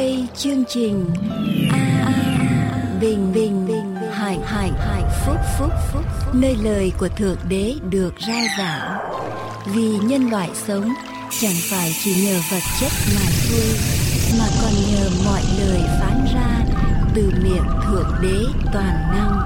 [0.00, 1.06] đây chương trình
[1.72, 6.02] a a bình bình bình hải hải hải phúc phúc phúc.
[6.34, 8.98] Nơi lời của thượng đế được rao giảng.
[9.74, 10.88] Vì nhân loại sống
[11.40, 13.78] chẳng phải chỉ nhờ vật chất mà thôi
[14.38, 16.64] mà còn nhờ mọi lời phán ra
[17.14, 19.40] từ miệng thượng đế toàn năng.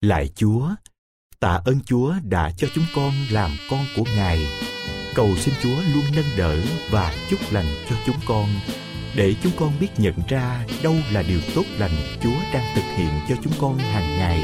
[0.00, 0.68] Lạy Chúa,
[1.40, 4.46] tạ ơn Chúa đã cho chúng con làm con của Ngài.
[5.20, 6.56] Cầu xin Chúa luôn nâng đỡ
[6.90, 8.48] và chúc lành cho chúng con,
[9.16, 11.90] để chúng con biết nhận ra đâu là điều tốt lành
[12.22, 14.40] Chúa đang thực hiện cho chúng con hàng ngày.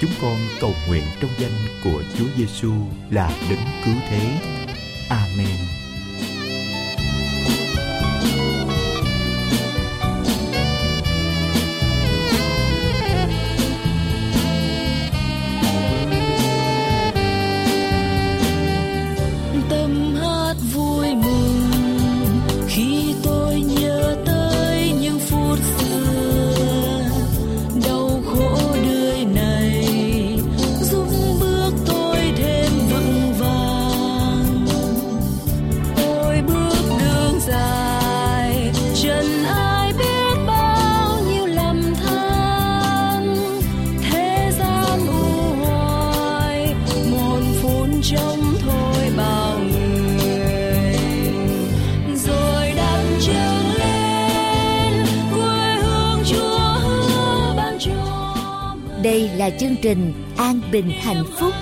[0.00, 1.52] Chúng con cầu nguyện trong danh
[1.84, 2.72] của Chúa Giêsu
[3.10, 4.38] là đấng cứu thế.
[5.08, 5.85] Amen.
[59.86, 61.52] Trình an bình hạnh phúc.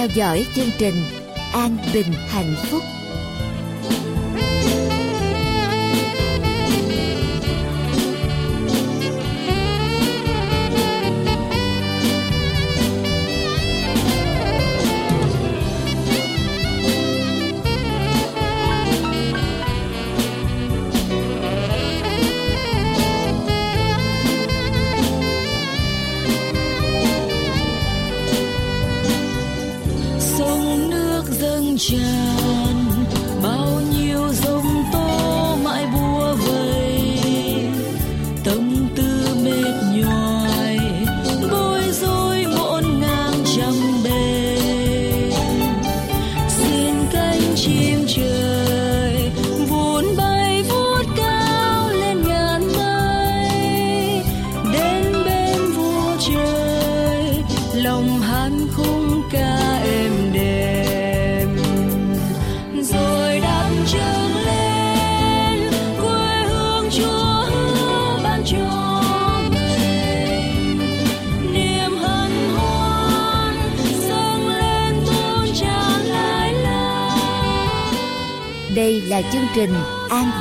[0.00, 0.94] Theo dõi chương trình
[1.52, 2.82] an bình hạnh phúc.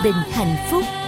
[0.04, 0.99] Bình hạnh phúc.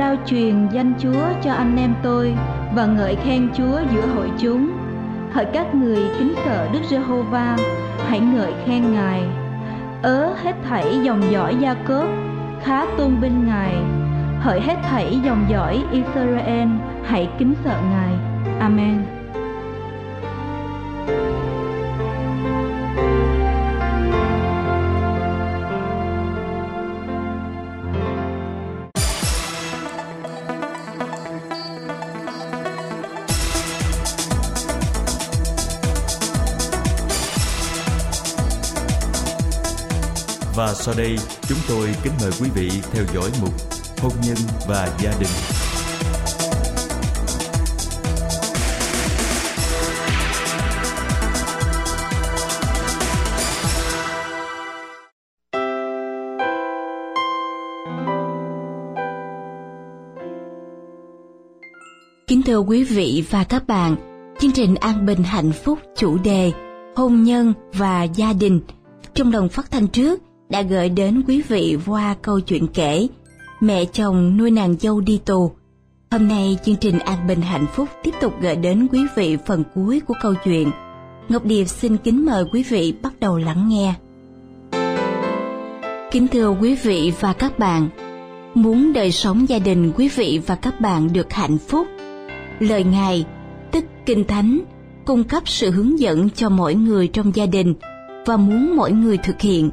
[0.00, 2.34] Rao truyền danh Chúa cho anh em tôi
[2.74, 4.70] và ngợi khen Chúa giữa hội chúng.
[5.32, 7.56] Hỡi các người kính sợ Đức Giê-hô-va,
[8.08, 9.22] hãy ngợi khen Ngài.
[10.02, 12.08] Ớ hết thảy dòng dõi Gia Cốp,
[12.62, 13.74] khá tôn vinh Ngài.
[14.40, 16.68] Hỡi hết thảy dòng dõi Israel,
[17.04, 18.14] hãy kính sợ Ngài.
[18.60, 19.19] Amen.
[40.82, 41.16] Sau đây
[41.48, 43.54] chúng tôi kính mời quý vị theo dõi mục
[44.02, 44.36] Hôn nhân
[44.68, 45.28] và gia đình.
[62.26, 63.96] Kính thưa quý vị và các bạn,
[64.40, 66.52] chương trình An Bình Hạnh Phúc chủ đề
[66.96, 68.60] Hôn nhân và gia đình
[69.14, 70.20] trong lần phát thanh trước
[70.50, 73.08] đã gửi đến quý vị qua câu chuyện kể
[73.60, 75.52] Mẹ chồng nuôi nàng dâu đi tù.
[76.10, 79.64] Hôm nay chương trình An Bình Hạnh Phúc tiếp tục gửi đến quý vị phần
[79.74, 80.70] cuối của câu chuyện.
[81.28, 83.94] Ngọc Điệp xin kính mời quý vị bắt đầu lắng nghe.
[86.10, 87.88] Kính thưa quý vị và các bạn,
[88.54, 91.86] muốn đời sống gia đình quý vị và các bạn được hạnh phúc,
[92.60, 93.24] lời Ngài,
[93.72, 94.60] tức Kinh Thánh,
[95.04, 97.74] cung cấp sự hướng dẫn cho mỗi người trong gia đình
[98.26, 99.70] và muốn mỗi người thực hiện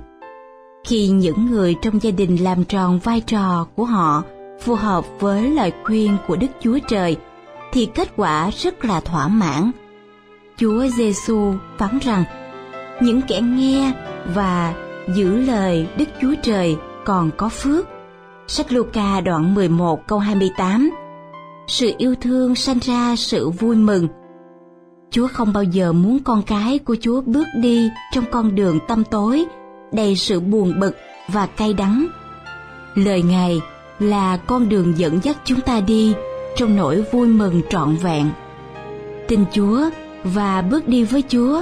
[0.88, 4.24] khi những người trong gia đình làm tròn vai trò của họ
[4.62, 7.18] phù hợp với lời khuyên của Đức Chúa Trời,
[7.72, 9.72] thì kết quả rất là thỏa mãn.
[10.57, 12.24] Chúa Giêsu phán rằng,
[13.01, 13.94] những kẻ nghe
[14.36, 14.74] và
[15.16, 17.88] giữ lời Đức Chúa Trời còn có phước.
[18.48, 20.90] Sách Luca đoạn 11 câu 28
[21.68, 24.07] Sự yêu thương sanh ra sự vui mừng.
[25.12, 29.04] Chúa không bao giờ muốn con cái của Chúa bước đi trong con đường tâm
[29.04, 29.45] tối
[29.92, 30.95] đầy sự buồn bực
[31.28, 32.07] và cay đắng.
[32.95, 33.62] Lời Ngài
[34.00, 36.13] là con đường dẫn dắt chúng ta đi
[36.56, 38.30] trong nỗi vui mừng trọn vẹn.
[39.28, 39.89] Tin Chúa
[40.24, 41.62] và bước đi với Chúa.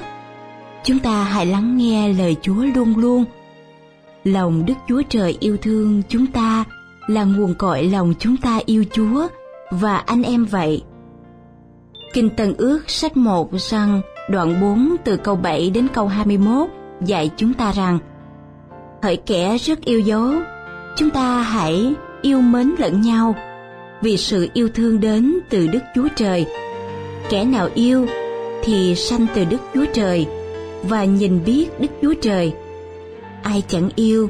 [0.84, 3.26] Chúng ta hãy lắng nghe lời Chúa luôn luôn.
[4.24, 6.64] Lòng Đức Chúa Trời yêu thương chúng ta
[7.08, 9.28] là nguồn cội lòng chúng ta yêu Chúa
[9.72, 10.84] và anh em vậy.
[12.14, 16.70] Kinh Tân Ước sách 1 rằng đoạn 4 từ câu 7 đến câu 21
[17.02, 18.00] dạy chúng ta rằng
[19.06, 20.34] hỡi kẻ rất yêu dấu.
[20.96, 23.36] Chúng ta hãy yêu mến lẫn nhau,
[24.02, 26.46] vì sự yêu thương đến từ đức chúa trời.
[27.30, 28.08] Kẻ nào yêu
[28.64, 30.28] thì sanh từ đức chúa trời
[30.84, 32.54] và nhìn biết đức chúa trời.
[33.44, 34.30] Ai chẳng yêu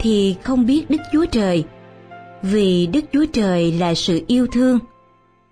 [0.00, 1.64] thì không biết đức chúa trời,
[2.42, 4.78] vì đức chúa trời là sự yêu thương.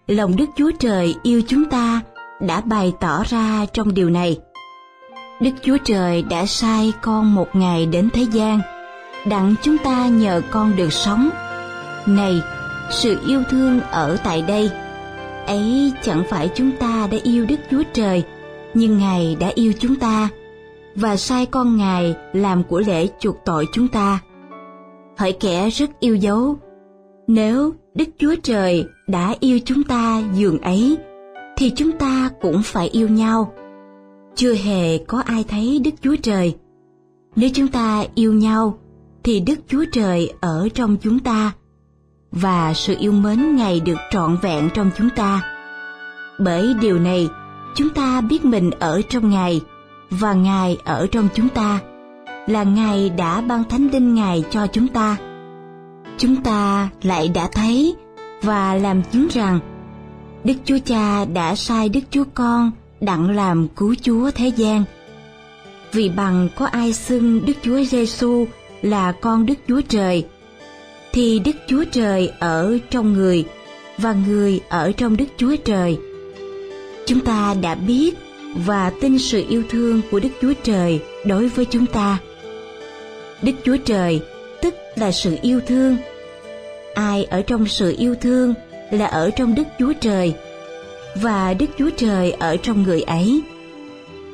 [0.07, 2.01] Lòng đức chúa trời yêu chúng ta
[2.41, 4.39] đã bày tỏ ra trong điều này.
[5.43, 8.61] Đức Chúa Trời đã sai con một ngày đến thế gian,
[9.27, 11.31] đặng chúng ta nhờ con được sống.
[12.07, 12.43] Này,
[12.91, 14.71] sự yêu thương ở tại đây,
[15.47, 18.25] ấy chẳng phải chúng ta đã yêu Đức Chúa Trời,
[18.75, 20.29] nhưng Ngài đã yêu chúng ta
[20.95, 24.19] và sai con Ngài làm của lễ chuộc tội chúng ta.
[25.17, 26.57] Hỡi kẻ rất yêu dấu,
[27.27, 30.97] nếu Đức Chúa Trời đã yêu chúng ta dường ấy,
[31.57, 33.53] thì chúng ta cũng phải yêu nhau
[34.35, 36.57] chưa hề có ai thấy Đức Chúa Trời.
[37.37, 38.79] Nếu chúng ta yêu nhau,
[39.23, 41.53] thì Đức Chúa Trời ở trong chúng ta,
[42.33, 45.43] và sự yêu mến Ngài được trọn vẹn trong chúng ta.
[46.39, 47.29] Bởi điều này,
[47.75, 49.61] chúng ta biết mình ở trong Ngài,
[50.11, 51.81] và Ngài ở trong chúng ta,
[52.47, 55.17] là Ngài đã ban thánh linh Ngài cho chúng ta.
[56.19, 57.97] Chúng ta lại đã thấy
[58.43, 59.61] và làm chứng rằng
[60.45, 62.71] Đức Chúa Cha đã sai Đức Chúa Con
[63.03, 64.85] đặng làm cứu Chúa thế gian.
[65.93, 68.47] Vì bằng có ai xưng Đức Chúa Giêsu
[68.83, 70.27] là con Đức Chúa Trời,
[71.13, 73.45] thì Đức Chúa Trời ở trong người
[73.99, 75.99] và người ở trong Đức Chúa Trời.
[77.07, 78.15] Chúng ta đã biết
[78.55, 82.19] và tin sự yêu thương của Đức Chúa Trời đối với chúng ta.
[83.43, 84.21] Đức Chúa Trời
[84.63, 85.97] tức là sự yêu thương.
[86.95, 88.55] Ai ở trong sự yêu thương
[88.91, 90.35] là ở trong Đức Chúa Trời
[91.15, 93.43] và Đức Chúa Trời ở trong người ấy.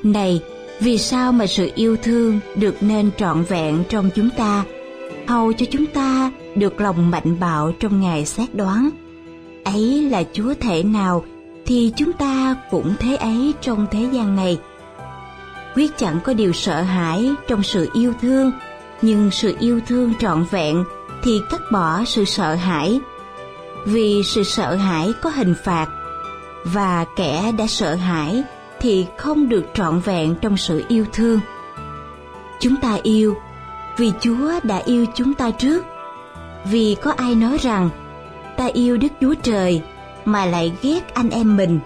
[0.03, 0.43] Này,
[0.81, 4.65] vì sao mà sự yêu thương được nên trọn vẹn trong chúng ta,
[5.27, 8.91] hầu cho chúng ta được lòng mạnh bạo trong ngày xét đoán.
[9.65, 11.25] Ấy là Chúa thể nào
[11.67, 14.59] thì chúng ta cũng thế ấy trong thế gian này.
[15.75, 18.53] Quyết chẳng có điều sợ hãi trong sự yêu thương,
[19.03, 20.85] nhưng sự yêu thương trọn vẹn
[21.23, 23.01] thì cắt bỏ sự sợ hãi
[23.85, 25.87] vì sự sợ hãi có hình phạt
[26.65, 28.43] và kẻ đã sợ hãi
[28.81, 31.41] thì không được trọn vẹn trong sự yêu thương.
[32.61, 33.37] Chúng ta yêu
[33.97, 35.85] vì chúa đã yêu chúng ta trước.
[36.65, 37.91] Vì có ai nói rằng,
[38.57, 39.83] ta yêu đức chúa trời
[40.25, 41.81] mà lại ghét anh em mình,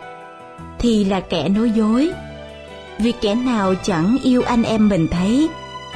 [0.79, 2.13] thì là kẻ nói dối.
[2.99, 5.49] Vì kẻ nào chẳng yêu anh em mình thấy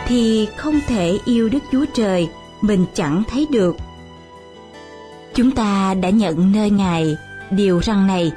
[0.06, 2.28] thì không thể yêu đức chúa trời
[2.60, 3.76] mình chẳng thấy được.
[5.34, 7.16] Chúng ta đã nhận nơi ngài
[7.50, 8.32] điều răng này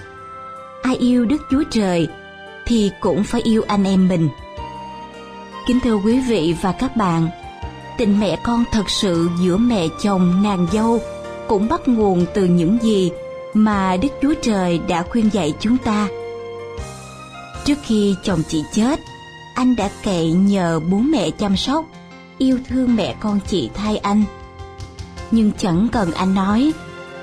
[0.82, 2.08] ai yêu đức chúa trời
[2.66, 4.30] thì cũng phải yêu anh em mình.
[5.68, 7.30] Kính thưa quý vị và các bạn,
[7.98, 11.00] tình mẹ con thật sự giữa mẹ chồng nàng dâu
[11.48, 13.12] cũng bắt nguồn từ những gì
[13.54, 16.08] mà đức chúa trời đã khuyên dạy chúng ta.
[17.66, 19.00] Trước khi chồng chị chết,
[19.56, 21.86] anh đã cậy nhờ bố mẹ chăm sóc,
[22.38, 24.24] yêu thương mẹ con chị thay anh.
[25.32, 26.72] Nhưng chẳng cần anh nói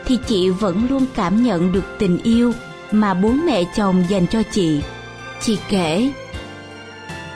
[0.06, 2.52] thì chị vẫn luôn cảm nhận được tình yêu
[2.90, 4.80] mà bố mẹ chồng dành cho chị.
[5.40, 6.10] Chị kể,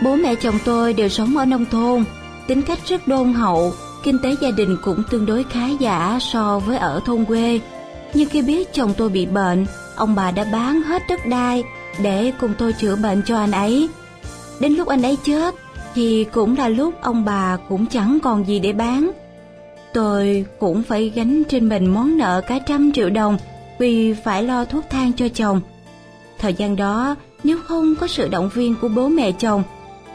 [0.02, 2.04] bố mẹ chồng tôi đều sống ở nông thôn,
[2.47, 6.59] tính cách rất đôn hậu, kinh tế gia đình cũng tương đối khá giả so
[6.59, 7.61] với ở thôn quê.
[8.14, 9.66] Nhưng khi biết chồng tôi bị bệnh,
[9.97, 11.64] ông bà đã bán hết đất đai
[12.02, 13.88] để cùng tôi chữa bệnh cho anh ấy.
[14.61, 15.54] Đến lúc anh ấy chết
[15.95, 19.11] thì cũng là lúc ông bà cũng chẳng còn gì để bán.
[19.95, 23.38] Tôi cũng phải gánh trên mình món nợ cả trăm triệu đồng
[23.81, 25.61] vì phải lo thuốc thang cho chồng.
[26.39, 29.63] Thời gian đó, nếu không có sự động viên của bố mẹ chồng,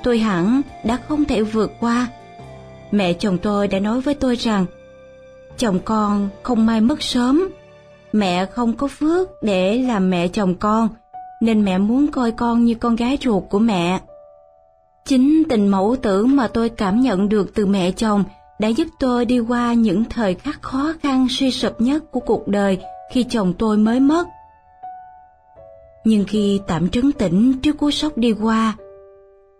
[0.03, 2.07] tôi hẳn đã không thể vượt qua.
[2.91, 4.65] Mẹ chồng tôi đã nói với tôi rằng,
[5.57, 7.49] chồng con không may mất sớm.
[8.13, 10.89] Mẹ không có phước để làm mẹ chồng con,
[11.41, 13.99] nên mẹ muốn coi con như con gái ruột của mẹ.
[15.05, 18.23] Chính tình mẫu tử mà tôi cảm nhận được từ mẹ chồng
[18.59, 22.47] đã giúp tôi đi qua những thời khắc khó khăn suy sụp nhất của cuộc
[22.47, 22.79] đời
[23.15, 24.27] khi chồng tôi mới mất.
[26.05, 28.75] Nhưng khi tạm trấn tĩnh trước cú sốc đi qua,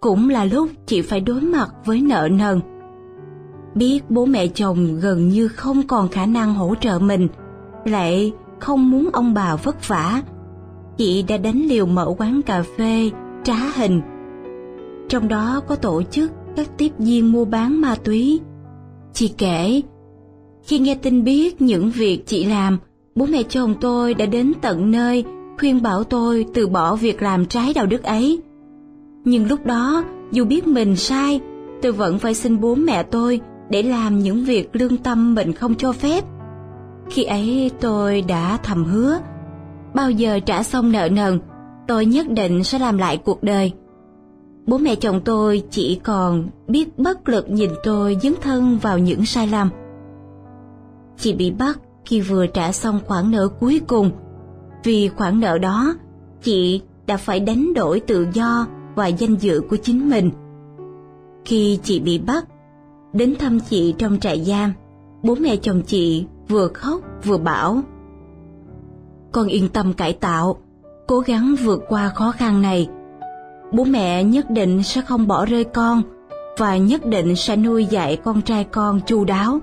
[0.02, 2.62] cũng là lúc chị phải đối mặt với nợ nần.
[3.76, 7.28] Biết bố mẹ chồng gần như không còn khả năng hỗ trợ mình,
[7.86, 10.22] lại không muốn ông bà vất vả,
[10.98, 13.10] chị đã đánh liều mở quán cà phê,
[13.44, 14.02] trá hình.
[15.10, 18.40] Trong đó có tổ chức các tiếp viên mua bán ma túy.
[19.14, 19.82] Chị kể,
[20.64, 22.80] khi nghe tin biết những việc chị làm
[23.16, 25.26] bố mẹ chồng tôi đã đến tận nơi,
[25.60, 28.42] khuyên bảo tôi từ bỏ việc làm trái đạo đức ấy.
[29.26, 31.42] Nhưng lúc đó, dù biết mình sai,
[31.82, 35.76] tôi vẫn phải xin bố mẹ tôi để làm những việc lương tâm mình không
[35.76, 36.24] cho phép.
[37.10, 39.20] Khi ấy tôi đã thầm hứa,
[39.94, 41.40] bao giờ trả xong nợ nần,
[41.88, 43.72] tôi nhất định sẽ làm lại cuộc đời.
[44.66, 49.26] Bố mẹ chồng tôi chỉ còn biết bất lực nhìn tôi dấn thân vào những
[49.26, 49.70] sai lầm.
[51.18, 54.12] Chị bị bắt khi vừa trả xong khoản nợ cuối cùng.
[54.84, 55.96] Vì khoản nợ đó,
[56.42, 60.32] chị đã phải đánh đổi tự do và danh dự của chính mình.
[61.46, 62.46] Khi chị bị bắt,
[63.14, 64.74] đến thăm chị trong trại giam,
[65.24, 67.82] bố mẹ chồng chị vừa khóc vừa bảo,
[69.32, 70.58] con yên tâm cải tạo,
[71.08, 72.88] cố gắng vượt qua khó khăn này.
[73.72, 76.02] Bố mẹ nhất định sẽ không bỏ rơi con
[76.58, 79.60] và nhất định sẽ nuôi dạy con trai con chu đáo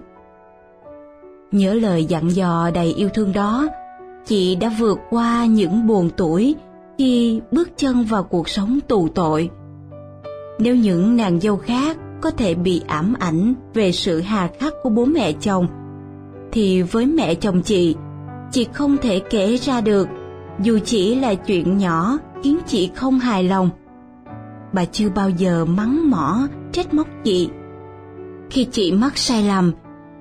[1.52, 3.68] nhớ lời dặn dò đầy yêu thương đó,
[4.26, 6.54] chị đã vượt qua những buồn tuổi
[6.98, 9.50] khi bước chân vào cuộc sống tù tội.
[10.58, 14.90] Nếu những nàng dâu khác có thể bị ám ảnh về sự hà khắc của
[14.90, 15.66] bố mẹ chồng,
[16.52, 17.94] thì với mẹ chồng chị
[18.52, 20.08] chị không thể kể ra được,
[20.62, 23.70] dù chỉ là chuyện nhỏ khiến chị không hài lòng.
[24.72, 27.48] Bà chưa bao giờ mắng mỏ trách móc chị.
[28.50, 29.72] Khi chị mắc sai lầm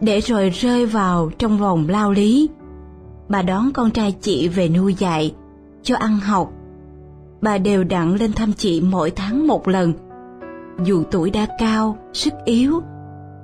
[0.02, 2.50] để rồi rơi vào trong vòng lao lý.
[3.30, 5.34] Bà đón con trai chị về nuôi dạy,
[5.84, 6.52] cho ăn học.
[7.42, 9.94] Bà đều đặn lên thăm chị mỗi tháng một lần.
[10.84, 12.82] Dù tuổi đã cao, sức yếu,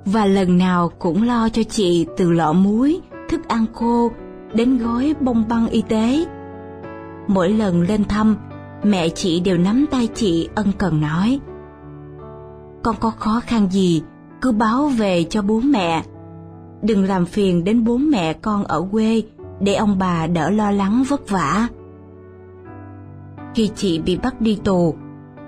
[0.04, 4.10] và lần nào cũng lo cho chị từ lọ muối, thức ăn khô,
[4.54, 6.24] đến gói bông băng y tế.
[7.28, 8.36] Mỗi lần lên thăm,
[8.82, 11.40] mẹ chị đều nắm tay chị ân cần nói,
[12.82, 14.02] con có khó khăn gì,
[14.40, 16.02] cứ báo về cho bố mẹ
[16.82, 19.22] đừng làm phiền đến bố mẹ con ở quê
[19.60, 21.68] để ông bà đỡ lo lắng vất vả.
[23.54, 24.94] Khi chị bị bắt đi tù,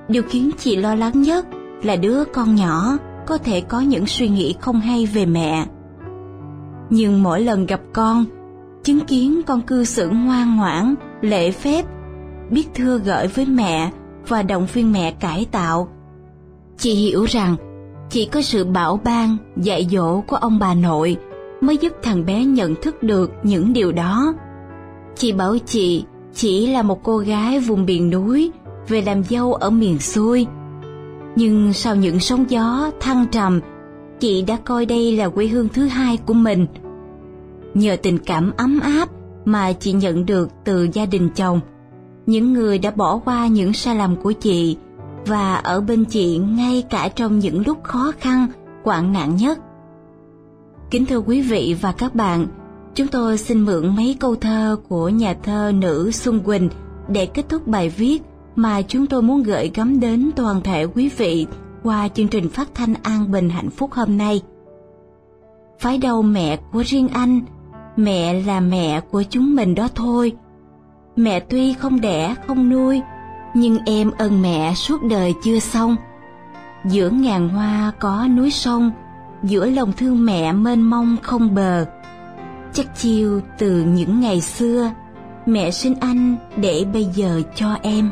[0.08, 1.46] điều khiến chị lo lắng nhất
[1.82, 2.96] là đứa con nhỏ
[3.26, 5.66] có thể có những suy nghĩ không hay về mẹ.
[6.90, 8.24] Nhưng mỗi lần gặp con,
[8.82, 11.86] chứng kiến con cư xử ngoan ngoãn, lễ phép,
[12.50, 13.90] biết thưa gửi với mẹ
[14.28, 15.88] và động viên mẹ cải tạo,
[16.76, 17.56] chị hiểu rằng
[18.10, 21.16] chỉ có sự bảo ban dạy dỗ của ông bà nội
[21.60, 24.34] mới giúp thằng bé nhận thức được những điều đó
[25.20, 28.50] Chị bảo chị chỉ là một cô gái vùng miền núi
[28.88, 30.46] về làm dâu ở miền xuôi.
[31.36, 33.60] Nhưng sau những sóng gió thăng trầm,
[34.20, 36.66] chị đã coi đây là quê hương thứ hai của mình.
[37.74, 39.08] Nhờ tình cảm ấm áp
[39.44, 41.60] mà chị nhận được từ gia đình chồng,
[42.26, 44.76] những người đã bỏ qua những sai lầm của chị
[45.26, 48.46] và ở bên chị ngay cả trong những lúc khó khăn,
[48.84, 49.58] hoạn nạn nhất.
[50.90, 52.46] Kính thưa quý vị và các bạn,
[52.94, 56.68] chúng tôi xin mượn mấy câu thơ của nhà thơ nữ Xuân Quỳnh
[57.08, 58.22] để kết thúc bài viết
[58.56, 61.46] mà chúng tôi muốn gửi gắm đến toàn thể quý vị
[61.82, 64.42] qua chương trình phát thanh an bình hạnh phúc hôm nay.
[65.78, 67.40] Phái đâu mẹ của riêng anh,
[67.96, 70.32] mẹ là mẹ của chúng mình đó thôi.
[71.16, 73.00] Mẹ tuy không đẻ không nuôi,
[73.54, 75.96] nhưng em ơn mẹ suốt đời chưa xong.
[76.84, 78.90] Giữa ngàn hoa có núi sông,
[79.42, 81.86] giữa lòng thương mẹ mênh mông không bờ.
[82.72, 84.90] Chắc chiêu từ những ngày xưa,
[85.46, 88.10] mẹ sinh anh để bây giờ cho em.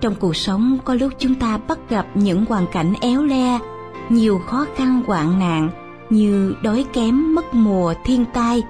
[0.00, 3.58] Trong cuộc sống có lúc chúng ta bắt gặp những hoàn cảnh éo le,
[4.08, 5.70] nhiều khó khăn hoạn nạn
[6.10, 8.62] như đói kém, mất mùa, thiên tai.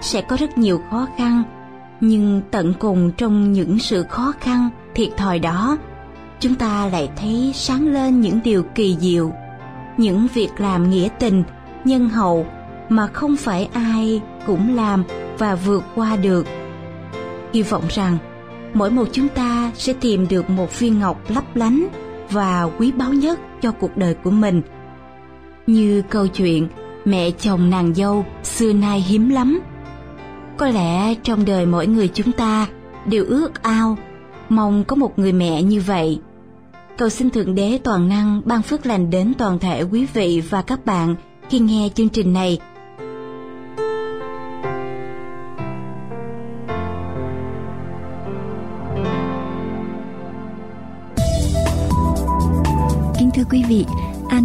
[0.00, 1.42] Sẽ có rất nhiều khó khăn,
[2.00, 5.78] nhưng tận cùng trong những sự khó khăn, thiệt thòi đó,
[6.40, 9.32] chúng ta lại thấy sáng lên những điều kỳ diệu,
[9.96, 11.42] những việc làm nghĩa tình,
[11.84, 12.46] nhân hậu
[12.88, 15.04] mà không phải ai cũng làm
[15.38, 16.46] và vượt qua được.
[17.52, 18.18] Hy vọng rằng
[18.74, 21.86] mỗi một chúng ta sẽ tìm được một viên ngọc lấp lánh
[22.30, 24.62] và quý báu nhất cho cuộc đời của mình.
[25.66, 26.68] Như câu chuyện
[27.04, 29.60] mẹ chồng nàng dâu xưa nay hiếm lắm.
[30.60, 32.66] Có lẽ trong đời mỗi người chúng ta
[33.06, 33.98] đều ước ao,
[34.48, 36.20] mong có một người mẹ như vậy.
[36.98, 40.62] Cầu xin Thượng Đế Toàn Năng ban phước lành đến toàn thể quý vị và
[40.62, 41.14] các bạn
[41.48, 42.58] khi nghe chương trình này
[53.18, 53.86] kính Thưa quý vị,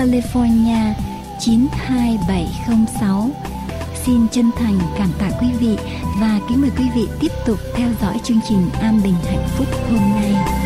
[0.00, 0.94] California
[1.40, 3.30] 92706.
[4.04, 5.76] Xin chân thành cảm tạ quý vị
[6.20, 9.66] và kính mời quý vị tiếp tục theo dõi chương trình An Bình Hạnh Phúc
[9.90, 10.59] hôm nay.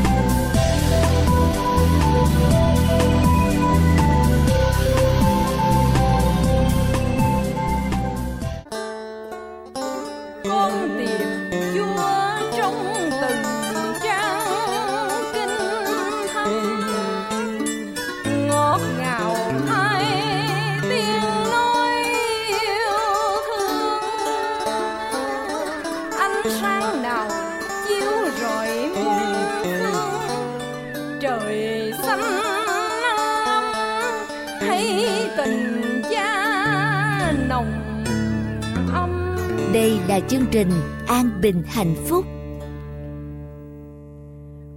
[41.35, 42.25] An Bình Hạnh Phúc.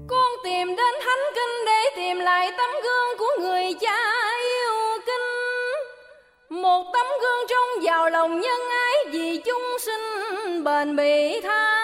[0.08, 3.98] Con tìm đến thánh kinh để tìm lại tấm gương của người cha
[4.40, 6.62] yêu kinh.
[6.62, 11.77] Một tấm gương trong giàu lòng nhân ái vì chúng sinh bền bỉ tha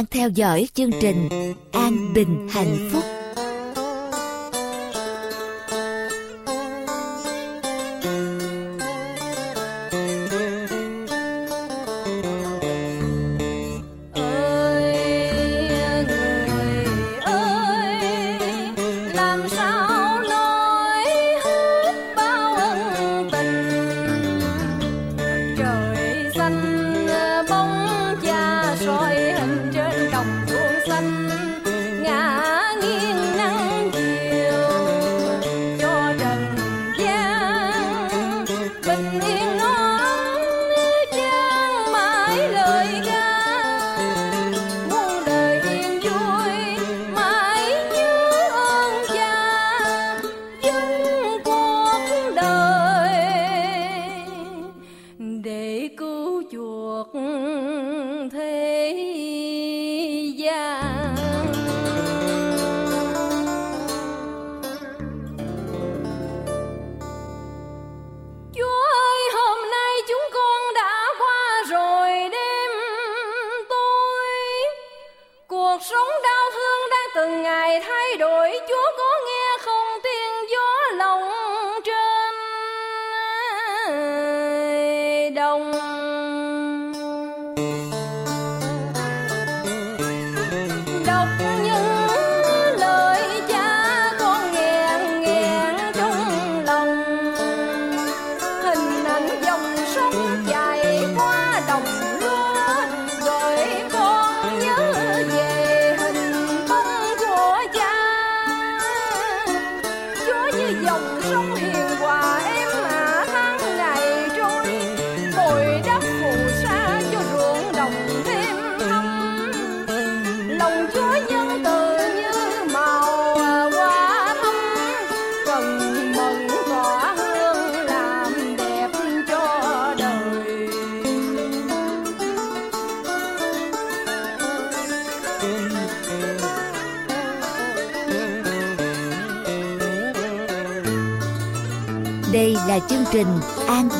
[0.00, 1.28] đang theo dõi chương trình
[1.72, 3.09] An Bình Hạnh Phúc.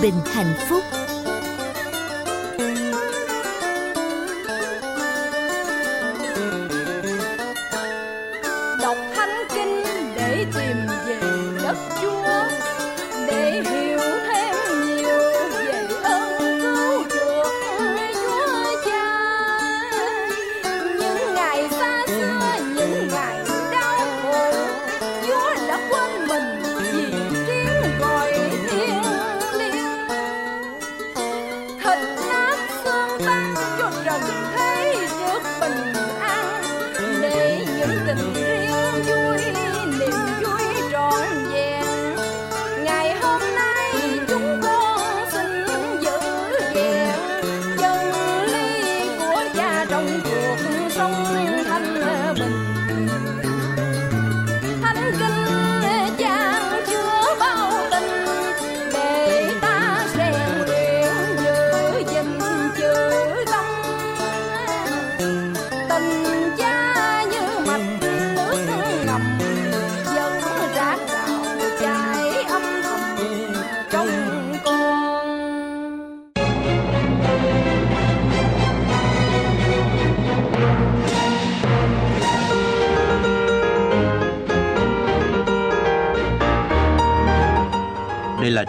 [0.02, 0.89] Bình Hạnh Phúc.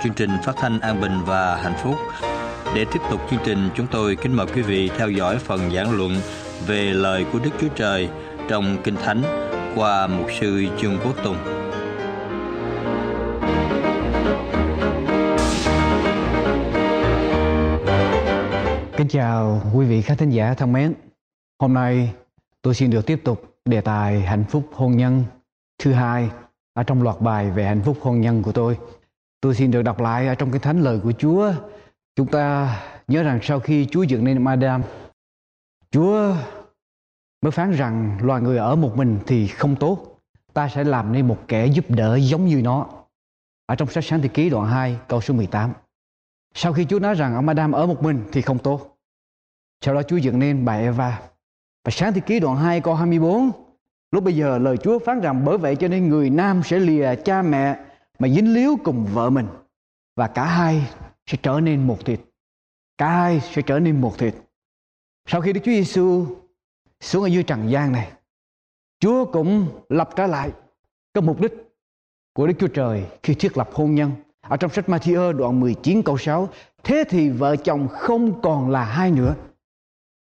[0.04, 1.96] Chương trình phát thanh an bình và hạnh phúc.
[2.76, 5.98] Để tiếp tục chương trình, chúng tôi kính mời quý vị theo dõi phần giảng
[5.98, 6.12] luận
[6.68, 8.10] về lời của Đức Chúa Trời
[8.50, 9.22] trong Kinh Thánh
[9.76, 11.36] qua mục sư trương Quốc Tùng.
[18.98, 20.94] Kính chào quý vị khán thính giả thân mến.
[21.60, 22.14] Hôm nay
[22.62, 25.24] tôi xin được tiếp tục đề tài hạnh phúc hôn nhân
[25.84, 26.30] thứ hai
[26.74, 28.78] ở trong loạt bài về hạnh phúc hôn nhân của tôi.
[29.42, 31.54] Tôi xin được đọc lại ở trong cái thánh lời của Chúa.
[32.16, 32.76] Chúng ta
[33.08, 34.82] nhớ rằng sau khi Chúa dựng nên Adam,
[35.92, 36.36] Chúa
[37.42, 40.20] mới phán rằng loài người ở một mình thì không tốt.
[40.54, 42.88] Ta sẽ làm nên một kẻ giúp đỡ giống như nó.
[43.66, 45.74] Ở trong sách sáng thế ký đoạn 2 câu số 18.
[46.54, 48.98] Sau khi Chúa nói rằng ông Adam ở một mình thì không tốt.
[49.86, 51.22] Sau đó Chúa dựng nên bà Eva.
[51.86, 53.52] Và sáng thế ký đoạn 2 câu 24
[54.12, 57.16] Lúc bây giờ lời Chúa phán rằng bởi vậy cho nên người nam sẽ lìa
[57.16, 57.80] cha mẹ
[58.22, 59.48] mà dính líu cùng vợ mình
[60.16, 60.88] và cả hai
[61.26, 62.20] sẽ trở nên một thịt.
[62.98, 64.36] Cả hai sẽ trở nên một thịt.
[65.28, 66.26] Sau khi Đức Chúa Giêsu
[67.00, 68.12] xuống ở dưới trần gian này,
[69.00, 70.52] Chúa cũng lập trở lại
[71.14, 71.54] cái mục đích
[72.34, 74.12] của Đức Chúa Trời khi thiết lập hôn nhân.
[74.42, 76.50] Ở trong sách Matthew đoạn 19 câu 6,
[76.84, 79.36] thế thì vợ chồng không còn là hai nữa,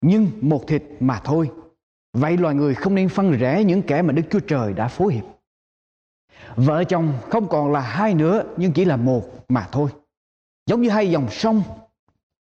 [0.01, 1.51] nhưng một thịt mà thôi.
[2.13, 5.15] Vậy loài người không nên phân rẽ những kẻ mà Đức Chúa Trời đã phối
[5.15, 5.25] hiệp.
[6.57, 9.91] Vợ chồng không còn là hai nữa nhưng chỉ là một mà thôi.
[10.67, 11.63] Giống như hai dòng sông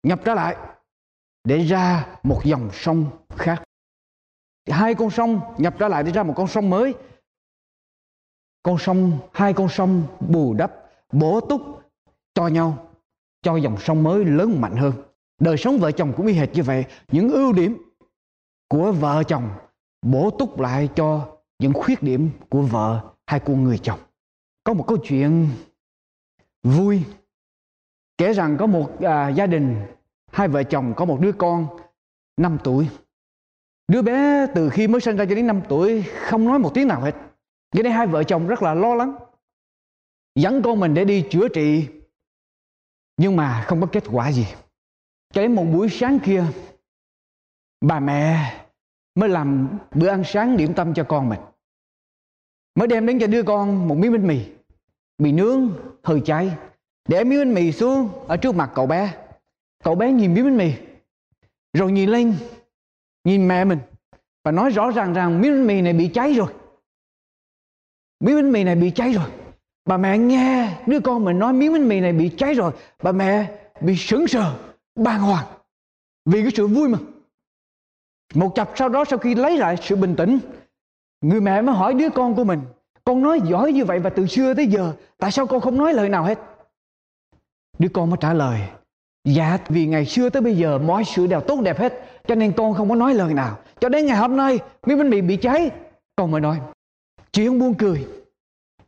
[0.03, 0.55] nhập trở lại
[1.43, 3.63] để ra một dòng sông khác.
[4.69, 6.93] Hai con sông nhập trở lại để ra một con sông mới.
[8.63, 10.73] Con sông, hai con sông bù đắp,
[11.11, 11.61] bổ túc
[12.33, 12.87] cho nhau,
[13.41, 14.93] cho dòng sông mới lớn mạnh hơn.
[15.39, 16.85] Đời sống vợ chồng cũng y hệt như vậy.
[17.11, 17.77] Những ưu điểm
[18.69, 19.49] của vợ chồng
[20.01, 23.99] bổ túc lại cho những khuyết điểm của vợ hay của người chồng.
[24.63, 25.49] Có một câu chuyện
[26.63, 27.03] vui
[28.17, 29.85] kể rằng có một à, gia đình
[30.31, 31.67] hai vợ chồng có một đứa con
[32.37, 32.89] 5 tuổi.
[33.87, 36.87] Đứa bé từ khi mới sinh ra cho đến 5 tuổi không nói một tiếng
[36.87, 37.15] nào hết.
[37.71, 39.15] cái nên hai vợ chồng rất là lo lắng.
[40.35, 41.87] Dẫn con mình để đi chữa trị
[43.17, 44.47] nhưng mà không có kết quả gì.
[45.33, 46.43] Cho đến một buổi sáng kia
[47.81, 48.53] bà mẹ
[49.15, 51.39] mới làm bữa ăn sáng điểm tâm cho con mình
[52.77, 54.39] mới đem đến cho đứa con một miếng bánh mì
[55.17, 55.69] mì nướng
[56.03, 56.51] hơi cháy
[57.07, 59.13] để miếng bánh mì xuống ở trước mặt cậu bé.
[59.83, 60.71] Cậu bé nhìn miếng bánh mì,
[61.73, 62.35] rồi nhìn lên,
[63.23, 63.79] nhìn mẹ mình
[64.43, 66.53] và nói rõ ràng rằng miếng bánh mì này bị cháy rồi.
[68.19, 69.29] Miếng bánh mì này bị cháy rồi.
[69.85, 72.71] Bà mẹ nghe đứa con mình nói miếng bánh mì này bị cháy rồi,
[73.03, 74.55] bà mẹ bị sững sờ,
[74.95, 75.45] bàng hoàng
[76.25, 77.05] vì cái sự vui mừng.
[78.33, 80.39] Một chập sau đó sau khi lấy lại sự bình tĩnh
[81.21, 82.61] Người mẹ mới hỏi đứa con của mình,
[83.03, 85.93] Con nói giỏi như vậy và từ xưa tới giờ, Tại sao con không nói
[85.93, 86.39] lời nào hết?
[87.79, 88.59] Đứa con mới trả lời
[89.25, 92.51] Dạ vì ngày xưa tới bây giờ Mọi sự đều tốt đẹp hết, Cho nên
[92.51, 93.57] con không có nói lời nào.
[93.79, 95.71] Cho đến ngày hôm nay miếng bánh mì bị cháy.
[96.15, 96.59] Con mới nói
[97.33, 98.07] Chuyện buồn cười,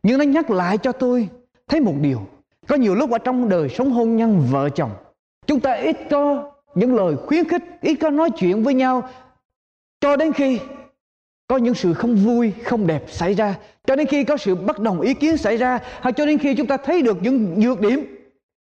[0.02, 1.28] Nhưng nó nhắc lại cho tôi
[1.68, 2.20] Thấy một điều.
[2.68, 4.90] Có nhiều lúc ở trong đời sống hôn nhân vợ chồng,
[5.46, 9.08] Chúng ta ít có những lời khuyến khích, Ít có nói chuyện với nhau.
[10.00, 10.60] Cho đến khi
[11.50, 13.58] có những sự không vui, không đẹp xảy ra.
[13.86, 16.54] Cho đến khi có sự bất đồng ý kiến xảy ra, hay cho đến khi
[16.54, 18.16] chúng ta thấy được những nhược điểm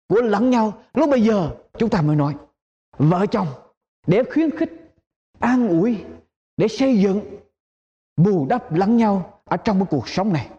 [0.07, 2.33] của lẫn nhau, lúc bây giờ chúng ta mới nói,
[2.97, 3.47] vợ chồng
[4.07, 4.93] để khuyến khích,
[5.39, 5.97] an ủi,
[6.57, 7.21] để xây dựng,
[8.17, 10.49] bù đắp lẫn nhau ở trong cái cuộc sống này.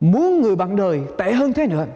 [0.00, 1.86] Muốn người bạn đời tệ hơn thế nữa.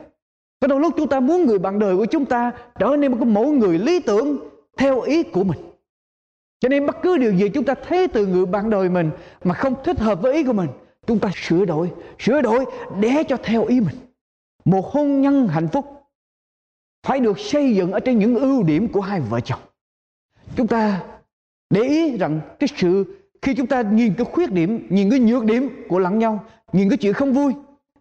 [0.60, 3.18] Có đôi lúc chúng ta muốn người bạn đời của chúng ta trở nên một
[3.20, 4.38] cái mẫu người lý tưởng
[4.76, 5.69] theo ý của mình
[6.60, 9.10] cho nên bất cứ điều gì chúng ta thấy từ người bạn đời mình
[9.44, 10.68] mà không thích hợp với ý của mình,
[11.06, 12.64] chúng ta sửa đổi, sửa đổi
[13.00, 13.96] để cho theo ý mình.
[14.64, 15.86] Một hôn nhân hạnh phúc
[17.06, 19.60] phải được xây dựng ở trên những ưu điểm của hai vợ chồng.
[20.56, 21.02] Chúng ta
[21.70, 25.44] để ý rằng cái sự khi chúng ta nhìn cái khuyết điểm, nhìn cái nhược
[25.44, 27.52] điểm của lẫn nhau, nhìn cái chuyện không vui,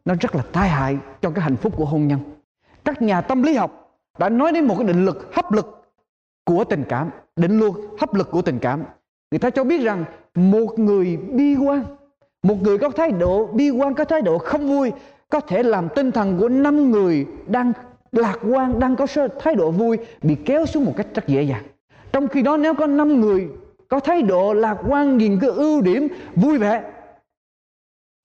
[0.06, 2.20] nó rất là tai hại cho cái hạnh phúc của hôn nhân.
[2.86, 5.79] Các nhà tâm lý học đã nói đến một cái định lực hấp lực
[6.50, 8.84] của tình cảm, định luật, hấp lực của tình cảm.
[9.32, 11.84] Người ta cho biết rằng một người bi quan,
[12.44, 14.92] một người có thái độ bi quan, có thái độ không vui,
[15.30, 17.74] có thể làm tinh thần của năm người đang
[18.12, 19.08] lạc quan, đang có
[19.40, 21.64] thái độ vui bị kéo xuống một cách rất dễ dàng.
[22.12, 23.48] Trong khi đó nếu có năm người
[23.88, 26.84] có thái độ lạc quan, nhìn cái ưu điểm, vui vẻ,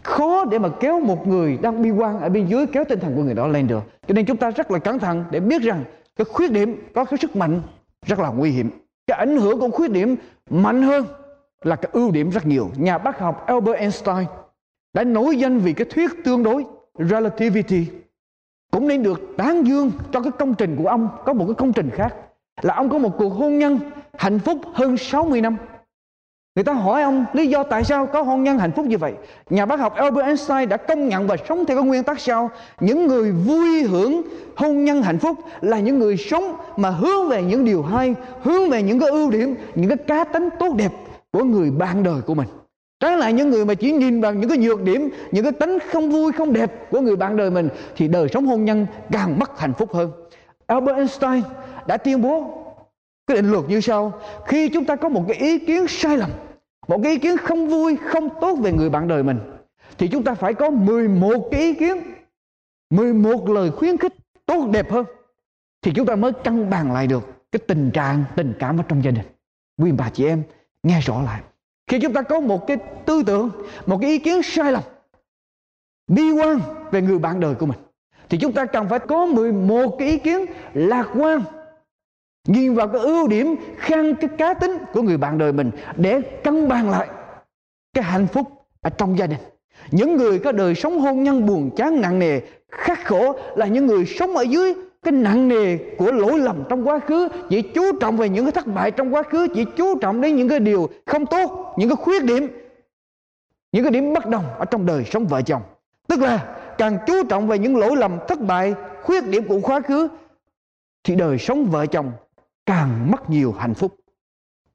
[0.03, 3.17] khó để mà kéo một người đang bi quan ở bên dưới kéo tinh thần
[3.17, 3.83] của người đó lên được.
[4.09, 5.85] Cho nên chúng ta rất là cẩn thận để biết rằng
[6.17, 7.63] cái khuyết điểm, có cái sức mạnh
[8.07, 8.71] rất là nguy hiểm.
[9.07, 10.17] Cái ảnh hưởng của khuyết điểm
[10.51, 11.07] mạnh hơn
[11.63, 12.71] là cái ưu điểm rất nhiều.
[12.77, 14.27] Nhà bác học Albert Einstein
[14.93, 16.65] đã nổi danh vì cái thuyết tương đối,
[16.99, 17.87] relativity.
[18.71, 21.73] Cũng nên được tán dương cho cái công trình của ông, có một cái công
[21.73, 22.15] trình khác,
[22.63, 23.81] là ông có một cuộc hôn nhân
[24.19, 25.57] hạnh phúc hơn 60 năm.
[26.57, 29.13] Người ta hỏi ông lý do tại sao có hôn nhân hạnh phúc như vậy.
[29.51, 32.51] Nhà bác học Albert Einstein đã công nhận và sống theo cái nguyên tắc sau.
[32.81, 34.23] Những người vui hưởng
[34.57, 38.71] hôn nhân hạnh phúc là những người sống mà hướng về những điều hay, hướng
[38.71, 40.93] về những cái ưu điểm, những cái cá tính tốt đẹp
[41.33, 42.49] của người bạn đời của mình.
[43.01, 45.79] Trái lại những người mà chỉ nhìn vào những cái nhược điểm, những cái tính
[45.93, 49.39] không vui, không đẹp của người bạn đời mình thì đời sống hôn nhân càng
[49.39, 50.13] mất hạnh phúc hơn.
[50.67, 51.43] Albert Einstein
[51.87, 52.64] đã tuyên bố
[53.27, 54.21] cái định luật như sau.
[54.47, 56.31] Khi chúng ta có một cái ý kiến sai lầm,
[56.89, 59.39] một cái ý kiến không vui, không tốt về người bạn đời mình,
[59.99, 61.97] thì chúng ta phải có 11 cái ý kiến
[62.91, 64.15] 11 lời khuyến khích
[64.47, 65.07] tốt đẹp hơn,
[65.83, 69.05] thì chúng ta mới cân bằng lại được cái tình trạng, tình cảm ở trong
[69.05, 69.25] gia đình.
[69.83, 70.43] Quý bà chị em,
[70.83, 71.43] nghe rõ lại.
[71.87, 73.51] Khi chúng ta có một cái tư tưởng,
[73.87, 74.83] một cái ý kiến sai lầm,
[76.09, 76.61] bi quan
[76.91, 77.79] về người bạn đời của mình,
[78.29, 81.43] thì chúng ta cần phải có 11 cái ý kiến lạc quan
[82.45, 86.21] nhìn vào cái ưu điểm khăn cái cá tính của người bạn đời mình để
[86.21, 87.09] cân bằng lại
[87.95, 89.39] cái hạnh phúc ở trong gia đình.
[89.91, 93.87] Những người có đời sống hôn nhân buồn chán nặng nề, khắc khổ là những
[93.87, 97.99] người sống ở dưới cái nặng nề của lỗi lầm trong quá khứ, chỉ chú
[98.01, 100.61] trọng về những cái thất bại trong quá khứ, chỉ chú trọng đến những cái
[100.61, 102.49] điều không tốt, những cái khuyết điểm,
[103.73, 105.63] những cái điểm bất đồng ở trong đời sống vợ chồng.
[106.09, 109.81] Tức là càng chú trọng về những lỗi lầm, thất bại, khuyết điểm của quá
[109.81, 110.09] khứ,
[111.05, 112.13] thì đời sống vợ chồng
[112.67, 113.97] càng mất nhiều hạnh phúc.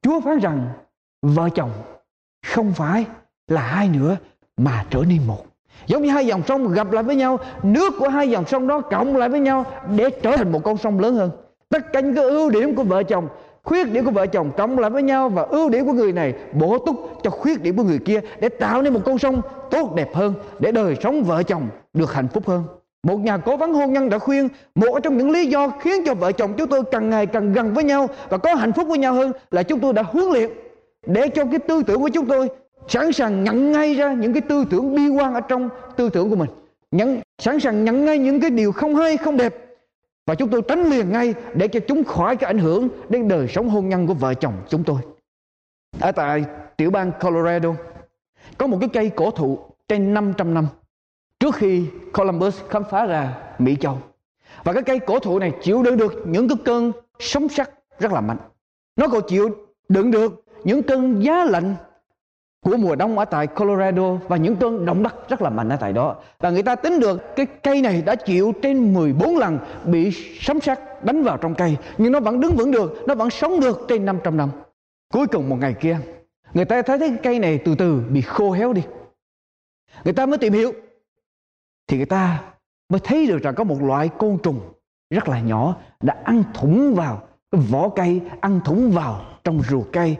[0.02, 0.68] Chúa phán rằng,
[1.22, 1.70] vợ chồng
[2.46, 3.06] không phải
[3.48, 4.16] là hai nữa
[4.56, 5.44] mà trở nên một.
[5.86, 8.80] Giống như hai dòng sông gặp lại với nhau, nước của hai dòng sông đó
[8.80, 9.64] cộng lại với nhau
[9.96, 11.30] để trở thành một con sông lớn hơn.
[11.68, 13.28] Tất cả những cái ưu điểm của vợ chồng,
[13.62, 16.34] khuyết điểm của vợ chồng cộng lại với nhau và ưu điểm của người này
[16.52, 19.94] bổ túc cho khuyết điểm của người kia để tạo nên một con sông tốt
[19.94, 22.64] đẹp hơn, để đời sống vợ chồng được hạnh phúc hơn
[23.02, 26.14] một nhà cố vấn hôn nhân đã khuyên, một trong những lý do khiến cho
[26.14, 28.98] vợ chồng chúng tôi càng ngày càng gần với nhau và có hạnh phúc với
[28.98, 30.50] nhau hơn là chúng tôi đã huấn luyện
[31.06, 32.48] để cho cái tư tưởng của chúng tôi
[32.88, 36.30] sẵn sàng nhận ngay ra những cái tư tưởng bi quan ở trong tư tưởng
[36.30, 36.50] của mình,
[36.90, 39.54] nhận, sẵn sàng nhận ngay những cái điều không hay, không đẹp.
[40.26, 43.48] Và chúng tôi tránh liền ngay để cho chúng khỏi cái ảnh hưởng đến đời
[43.48, 44.96] sống hôn nhân của vợ chồng chúng tôi.
[46.00, 46.44] Ở tại
[46.76, 47.74] tiểu bang Colorado,
[48.58, 49.58] có một cái cây cổ thụ
[49.88, 50.66] trên 500 năm
[51.40, 53.98] trước khi Columbus khám phá ra Mỹ Châu
[54.64, 58.12] và cái cây cổ thụ này chịu đựng được những cái cơn sóng sắc rất
[58.12, 58.38] là mạnh
[58.96, 59.50] nó còn chịu
[59.88, 61.74] đựng được những cơn giá lạnh
[62.60, 65.76] của mùa đông ở tại Colorado và những cơn động đất rất là mạnh ở
[65.76, 66.16] tại đó.
[66.38, 70.10] Và người ta tính được cái cây này đã chịu trên 14 lần bị
[70.40, 73.60] sấm sét đánh vào trong cây nhưng nó vẫn đứng vững được, nó vẫn sống
[73.60, 74.50] được trên 500 năm.
[75.12, 75.98] Cuối cùng một ngày kia,
[76.54, 78.82] người ta thấy cái cây này từ từ bị khô héo đi.
[80.04, 80.72] Người ta mới tìm hiểu
[81.90, 82.42] thì người ta
[82.88, 84.60] mới thấy được rằng có một loại côn trùng
[85.10, 87.22] rất là nhỏ đã ăn thủng vào
[87.52, 90.16] cái vỏ cây, ăn thủng vào trong ruột cây.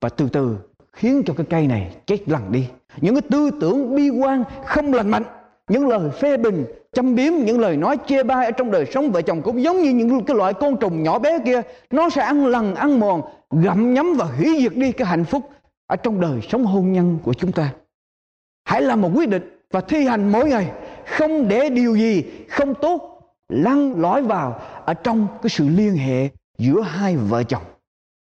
[0.00, 0.58] Và từ từ
[0.92, 2.68] khiến cho cái cây này chết lặng đi.
[3.00, 5.22] Những cái tư tưởng bi quan không lành mạnh
[5.68, 9.12] những lời phê bình châm biếm những lời nói chê bai ở trong đời sống
[9.12, 12.22] vợ chồng cũng giống như những cái loại côn trùng nhỏ bé kia nó sẽ
[12.22, 15.50] ăn lần ăn mòn gặm nhấm và hủy diệt đi cái hạnh phúc
[15.86, 17.72] ở trong đời sống hôn nhân của chúng ta.
[18.64, 19.42] Hãy làm một quyết định
[19.72, 20.72] và thi hành mỗi ngày
[21.12, 26.28] không để điều gì, không tốt, lăn lõi vào ở trong cái sự liên hệ
[26.58, 27.62] giữa hai vợ chồng.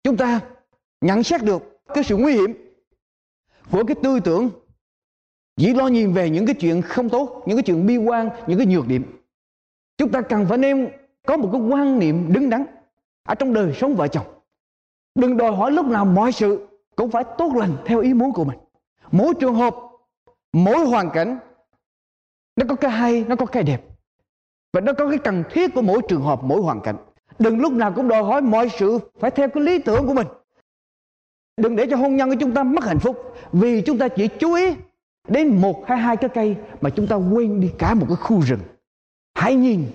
[0.03, 0.39] Chúng ta
[1.01, 2.53] nhận xét được cái sự nguy hiểm
[3.71, 4.49] của cái tư tưởng
[5.57, 8.57] chỉ lo nhìn về những cái chuyện không tốt, những cái chuyện bi quan, những
[8.57, 9.03] cái nhược điểm.
[9.97, 10.89] Chúng ta cần phải nên
[11.27, 12.65] có một cái quan niệm đứng đắn
[13.27, 14.25] ở trong đời sống vợ chồng.
[15.15, 18.43] Đừng đòi hỏi lúc nào mọi sự cũng phải tốt lành theo ý muốn của
[18.43, 18.57] mình.
[19.11, 19.75] Mỗi trường hợp,
[20.53, 21.37] mỗi hoàn cảnh
[22.57, 23.81] nó có cái hay, nó có cái đẹp.
[24.73, 26.95] Và nó có cái cần thiết của mỗi trường hợp, mỗi hoàn cảnh.
[27.39, 30.27] Đừng lúc nào cũng đòi hỏi mọi sự phải theo cái lý tưởng của mình.
[31.57, 34.27] Đừng để cho hôn nhân của chúng ta mất hạnh phúc, Vì chúng ta chỉ
[34.27, 34.75] chú ý
[35.27, 38.41] đến một hay hai cái cây Mà chúng ta quên đi cả một cái khu
[38.41, 38.59] rừng.
[39.35, 39.85] Hãy nhìn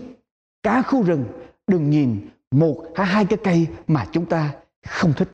[0.63, 1.25] cả khu rừng,
[1.67, 4.55] Đừng nhìn một hay hai cái cây mà chúng ta
[4.87, 5.29] không thích.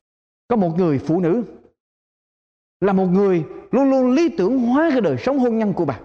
[0.47, 1.43] Có một người phụ nữ
[2.81, 5.99] Là một người luôn luôn lý tưởng hóa cái đời sống hôn nhân của bà.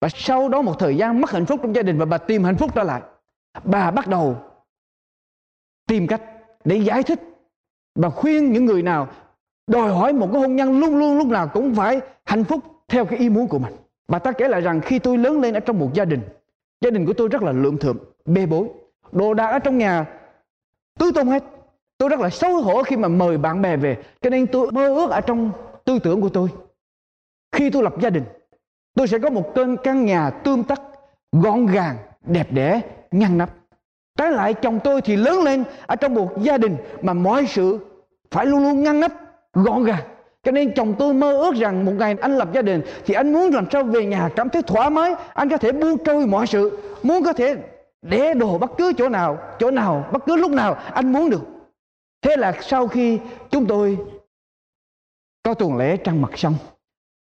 [0.00, 2.44] Và sau đó một thời gian mất hạnh phúc trong gia đình Và bà tìm
[2.44, 3.02] hạnh phúc trở lại,
[3.64, 4.36] Bà bắt đầu
[5.86, 6.22] tìm cách
[6.64, 7.20] để giải thích
[7.94, 9.08] và khuyên những người nào
[9.66, 13.04] đòi hỏi một cái hôn nhân luôn luôn lúc nào cũng phải hạnh phúc theo
[13.04, 13.74] cái ý muốn của mình.
[14.08, 16.20] Bà ta kể lại rằng khi tôi lớn lên ở trong một gia đình
[16.80, 18.68] gia đình của tôi rất là lượm thượm, bê bối,
[19.12, 20.06] đồ đạc ở trong nhà
[20.98, 21.44] tứ tung hết.
[21.98, 24.94] Tôi rất là xấu hổ khi mà mời bạn bè về, cho nên tôi mơ
[24.94, 25.52] ước ở trong
[25.84, 26.48] tư tưởng của tôi.
[27.52, 28.24] Khi tôi lập gia đình
[28.94, 30.82] tôi sẽ có một cơn căn nhà tươm tắt
[31.32, 32.80] gọn gàng, đẹp đẽ,
[33.10, 33.50] ngăn nắp.
[34.18, 37.78] Trái lại, chồng tôi thì lớn lên ở trong một gia đình mà mọi sự
[38.30, 39.12] phải luôn luôn ngăn nắp,
[39.52, 40.02] gọn gàng.
[40.42, 43.32] Cho nên chồng tôi mơ ước rằng một ngày anh lập gia đình thì anh
[43.32, 46.46] muốn làm sao về nhà cảm thấy thoải mái, anh có thể buông trôi mọi
[46.46, 47.56] sự, muốn có thể
[48.02, 51.42] để đồ bất cứ chỗ nào chỗ nào, bất cứ lúc nào anh muốn được.
[52.22, 53.18] Thế là sau khi
[53.50, 53.98] chúng tôi
[55.42, 56.54] có tuần lễ trăng mặt xong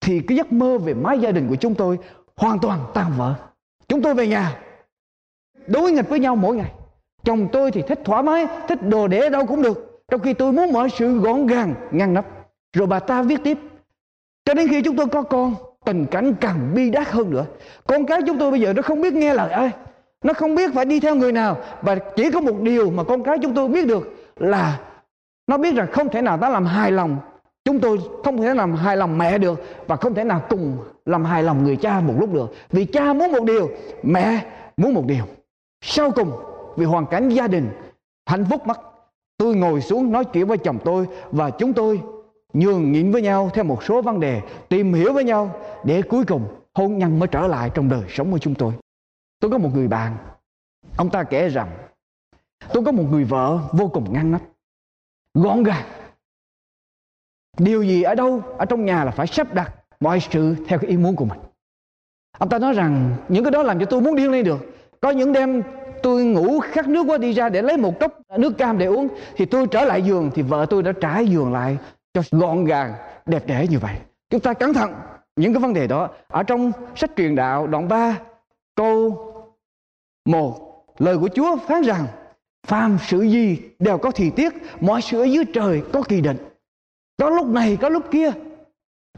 [0.01, 1.99] thì cái giấc mơ về mái gia đình của chúng tôi
[2.37, 3.35] hoàn toàn tan vỡ.
[3.89, 4.59] Chúng tôi về nhà,
[5.67, 6.73] đối nghịch với nhau mỗi ngày.
[7.25, 10.53] Chồng tôi thì thích thoải mái, thích đồ để đâu cũng được, trong khi tôi
[10.53, 12.27] muốn mọi sự gọn gàng, ngăn nắp.
[12.77, 13.59] Rồi bà ta viết tiếp,
[14.45, 17.45] cho đến khi chúng tôi có con, tình cảnh càng bi đát hơn nữa.
[17.87, 19.71] Con cái chúng tôi bây giờ nó không biết nghe lời ai,
[20.25, 23.23] nó không biết phải đi theo người nào, và chỉ có một điều mà con
[23.23, 24.81] cái chúng tôi biết được là
[25.47, 27.17] nó biết rằng không thể nào ta làm hài lòng
[27.65, 31.25] chúng tôi không thể làm hài lòng mẹ được và không thể nào cùng làm
[31.25, 32.53] hài lòng người cha một lúc được.
[32.71, 33.71] Vì cha muốn một điều,
[34.03, 34.47] mẹ
[34.77, 35.25] muốn một điều.
[35.85, 36.33] Sau cùng,
[36.77, 37.71] vì hoàn cảnh gia đình
[38.27, 38.81] hạnh phúc mất
[39.41, 42.01] tôi ngồi xuống nói chuyện với chồng tôi và chúng tôi
[42.53, 46.25] nhường nhịn với nhau theo một số vấn đề, tìm hiểu với nhau để cuối
[46.25, 46.45] cùng
[46.75, 48.73] hôn nhân mới trở lại trong đời sống của chúng tôi.
[49.41, 50.17] Tôi có một người bạn.
[50.97, 51.71] Ông ta kể rằng,
[52.73, 54.41] tôi có một người vợ vô cùng ngăn nắp,
[55.35, 55.87] gọn gàng
[57.61, 60.91] điều gì ở đâu, ở trong nhà là phải sắp đặt mọi sự theo cái
[60.91, 61.39] ý muốn của mình.
[62.39, 64.59] Ông ta nói rằng, những cái đó làm cho tôi muốn điên lên được.
[65.01, 65.63] Có những đêm
[66.03, 69.09] tôi ngủ khát nước quá đi ra để lấy một cốc nước cam để uống,
[69.37, 71.79] thì tôi trở lại giường thì vợ tôi đã trải giường lại
[72.15, 72.95] cho gọn gàng,
[73.27, 73.97] đẹp đẽ như vậy.
[74.31, 74.93] Chúng ta cẩn thận
[75.37, 78.19] những cái vấn đề đó ở trong sách truyền đạo đoạn 3
[78.77, 79.27] câu
[80.25, 82.07] 1 lời của Chúa phán rằng,
[82.67, 86.50] phàm sự gì đều có thì tiết mọi sự ở dưới trời có kỳ định
[87.21, 88.33] có lúc này, có lúc kia.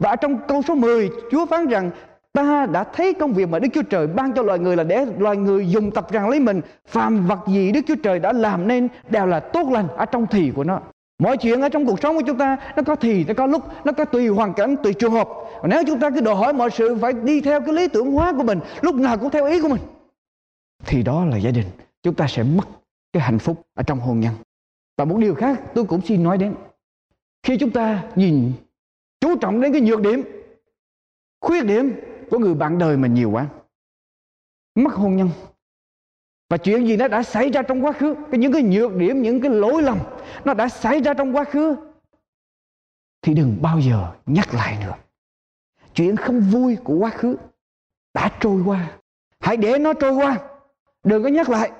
[0.01, 1.91] Và trong câu số 10 Chúa phán rằng,
[2.33, 5.05] ta đã thấy công việc mà Đức Chúa Trời ban cho loài người là để
[5.17, 6.61] loài người dùng tập rằng lấy mình.
[6.87, 10.27] Phàm vật gì Đức Chúa Trời đã làm nên đều là tốt lành ở trong
[10.27, 10.79] thì của nó.
[11.19, 13.63] Mọi chuyện ở trong cuộc sống của chúng ta, nó có thì, nó có lúc,
[13.85, 15.29] nó có tùy hoàn cảnh, tùy trường hợp.
[15.61, 18.11] Và nếu chúng ta cứ đòi hỏi mọi sự phải đi theo cái lý tưởng
[18.11, 19.81] hóa của mình, lúc nào cũng theo ý của mình,
[20.85, 21.65] thì đó là gia đình.
[22.03, 22.67] Chúng ta sẽ mất
[23.13, 24.33] cái hạnh phúc ở trong hôn nhân.
[24.97, 26.53] Và một điều khác tôi cũng xin nói đến
[27.43, 28.53] khi chúng ta nhìn,
[29.19, 30.23] chú trọng đến cái nhược điểm,
[31.41, 31.93] khuyết điểm
[32.29, 33.47] của người bạn đời mình nhiều quá,
[34.75, 35.29] mất hôn nhân.
[36.49, 39.21] Và chuyện gì nó đã xảy ra trong quá khứ, cái những cái nhược điểm,
[39.21, 39.99] những cái lỗi lầm
[40.45, 41.75] nó đã xảy ra trong quá khứ,
[43.21, 44.93] thì đừng bao giờ nhắc lại nữa.
[45.93, 47.37] Chuyện không vui của quá khứ
[48.13, 48.91] đã trôi qua.
[49.39, 50.49] Hãy để nó trôi qua.
[51.03, 51.71] Đừng có nhắc lại.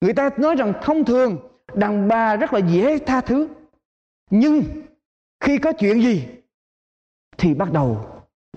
[0.00, 1.38] Người ta nói rằng thông thường
[1.74, 3.48] đàn bà rất là dễ tha thứ,
[4.30, 4.62] nhưng
[5.40, 6.28] khi có chuyện gì,
[7.38, 8.06] thì bắt đầu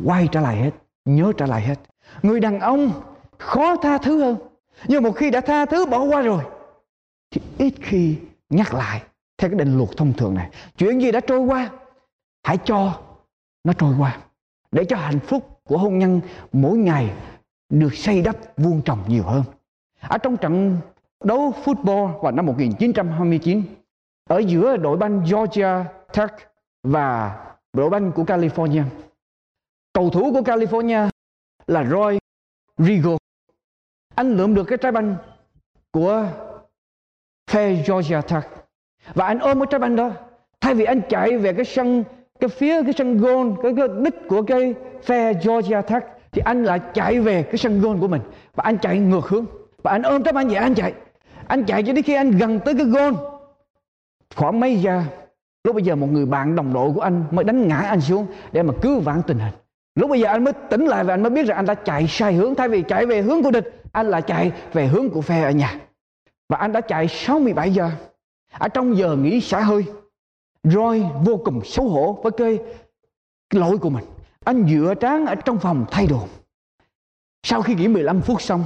[0.05, 0.71] quay trở lại hết,
[1.05, 1.75] nhớ trở lại hết.
[2.21, 2.91] Người đàn ông
[3.37, 4.37] khó tha thứ hơn.
[4.87, 6.43] Nhưng một khi đã tha thứ bỏ qua rồi,
[7.31, 8.17] thì ít khi
[8.49, 9.01] nhắc lại
[9.37, 10.49] theo cái định luật thông thường này.
[10.77, 11.69] Chuyện gì đã trôi qua,
[12.43, 13.01] hãy cho
[13.63, 14.17] nó trôi qua,
[14.71, 16.21] để cho hạnh phúc của hôn nhân
[16.53, 17.13] mỗi ngày
[17.69, 19.43] được xây đắp vuông trồng nhiều hơn.
[19.99, 20.77] Ở trong trận
[21.23, 23.61] đấu football vào năm 1929
[24.29, 26.31] ở giữa đội banh Georgia Tech
[26.83, 27.37] và
[27.73, 28.83] đội banh của California.
[29.93, 31.09] Cầu thủ của California
[31.67, 32.17] là Roy
[32.77, 33.17] Rigo.
[34.15, 35.15] Anh lượm được cái trái banh
[35.91, 36.27] của
[37.51, 38.43] phe Georgia Tech
[39.13, 40.11] và anh ôm cái trái banh đó
[40.61, 42.03] thay vì anh chạy về cái sân
[42.39, 44.73] cái phía cái sân goal cái, cái đích của cái
[45.03, 48.21] phe Georgia Tech thì anh lại chạy về cái sân goal của mình.
[48.55, 49.45] Và anh chạy ngược hướng.
[49.83, 50.93] Và anh ôm trái banh vậy anh chạy.
[51.47, 53.13] Anh chạy cho đến khi anh gần tới cái goal.
[54.35, 55.03] Khoảng mấy giờ
[55.63, 58.27] lúc bây giờ một người bạn đồng đội của anh mới đánh ngã anh xuống
[58.51, 59.53] để mà cứu vãn tình hình.
[59.95, 62.07] Lúc bây giờ anh mới tỉnh lại và anh mới biết rằng anh đã chạy
[62.07, 62.55] sai hướng.
[62.55, 65.51] Thay vì chạy về hướng của địch anh lại chạy về hướng của phe ở
[65.51, 65.79] nhà.
[66.49, 67.91] Và anh đã chạy 67 giờ.
[68.51, 69.85] Ở trong giờ nghỉ xả hơi
[70.63, 72.59] Roy vô cùng xấu hổ với cái,
[73.49, 74.05] cái lỗi của mình.
[74.45, 76.27] Anh dựa trán ở trong phòng thay đồ.
[77.43, 78.63] Sau khi nghỉ 15 phút xong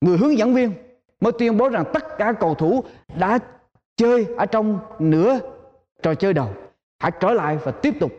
[0.00, 0.72] người hướng dẫn viên
[1.20, 2.84] mới tuyên bố rằng tất cả cầu thủ
[3.18, 3.38] đã
[3.96, 5.40] chơi ở trong nửa
[6.02, 6.50] trò chơi đầu,
[6.98, 8.12] hãy trở lại và tiếp tục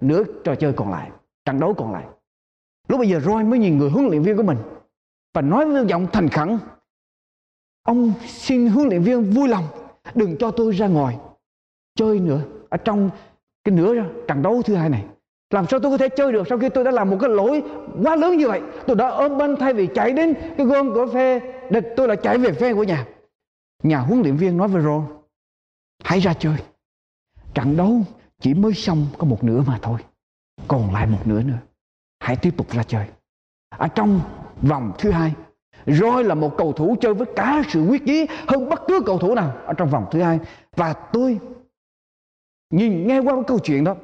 [0.00, 1.10] nửa trò chơi còn lại,
[1.44, 2.04] trận đấu còn lại.
[2.88, 4.58] Lúc bây giờ Roy mới nhìn người huấn luyện viên của mình
[5.34, 6.58] và nói với giọng thành khẩn,
[7.82, 9.64] ông xin huấn luyện viên vui lòng,
[10.14, 11.18] đừng cho tôi ra ngoài
[11.94, 13.10] chơi nữa ở trong
[13.64, 13.94] cái nửa
[14.28, 15.04] trận đấu thứ hai này.
[15.50, 17.62] Làm sao tôi có thể chơi được sau khi tôi đã làm một cái lỗi
[18.04, 18.60] quá lớn như vậy?
[18.86, 21.40] Tôi đã ôm banh thay vì chạy đến cái gôn của phe,
[21.70, 23.06] địch, tôi là chạy về phe của nhà.
[23.82, 25.04] Nhà huấn luyện viên nói với Ron
[26.04, 26.56] hãy ra chơi
[27.54, 28.00] trận đấu
[28.40, 30.00] chỉ mới xong có một nửa mà thôi.
[30.68, 31.58] Còn lại một nửa nữa.
[32.20, 33.06] Hãy tiếp tục ra chơi.
[33.68, 34.20] Ở trong
[34.62, 35.34] vòng thứ hai,
[35.86, 39.18] Roy là một cầu thủ chơi với cả sự quyết chí hơn bất cứ cầu
[39.18, 40.38] thủ nào ở trong vòng thứ hai.
[40.76, 41.38] Và tôi
[42.70, 43.94] nhìn nghe qua cái câu chuyện đó,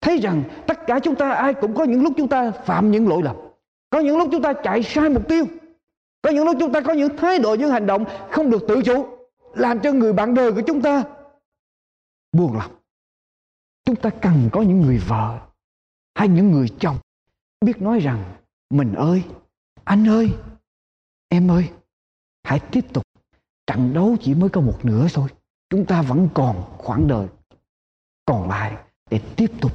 [0.00, 3.08] thấy rằng tất cả chúng ta, ai cũng có những lúc chúng ta phạm những
[3.08, 3.36] lỗi lầm.
[3.90, 5.44] Có những lúc chúng ta chạy sai mục tiêu.
[6.22, 8.82] Có những lúc chúng ta có những thái độ, những hành động không được tự
[8.82, 9.06] chủ,
[9.54, 11.04] làm cho người bạn đời của chúng ta
[12.32, 12.72] buồn lòng.
[13.84, 15.48] Chúng ta cần có những người vợ
[16.14, 16.98] hay những người chồng
[17.60, 18.36] biết nói rằng,
[18.70, 19.24] mình ơi,
[19.84, 20.34] anh ơi,
[21.28, 21.70] em ơi,
[22.42, 23.02] hãy tiếp tục.
[23.66, 25.28] Trận đấu chỉ mới có một nửa thôi,
[25.70, 27.28] chúng ta vẫn còn khoảng đời,
[28.24, 29.72] còn lại để tiếp tục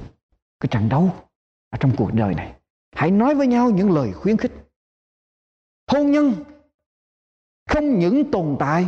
[0.59, 1.15] cái trận đấu
[1.69, 2.59] ở trong cuộc đời này.
[2.91, 4.51] Hãy nói với nhau những lời khuyến khích.
[5.91, 6.43] Hôn nhân
[7.69, 8.87] không những tồn tại,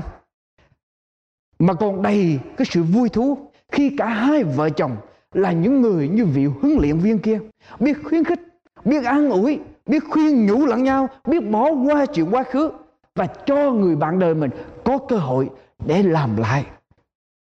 [1.59, 4.97] mà còn đầy cái sự vui thú khi cả hai vợ chồng
[5.33, 7.39] là những người như vị huấn luyện viên kia,
[7.79, 8.39] biết khuyến khích,
[8.85, 12.71] biết an ủi, biết khuyên nhủ lẫn nhau, biết bỏ qua chuyện quá khứ
[13.15, 14.51] và cho người bạn đời mình
[14.83, 15.49] có cơ hội
[15.85, 16.65] để làm lại,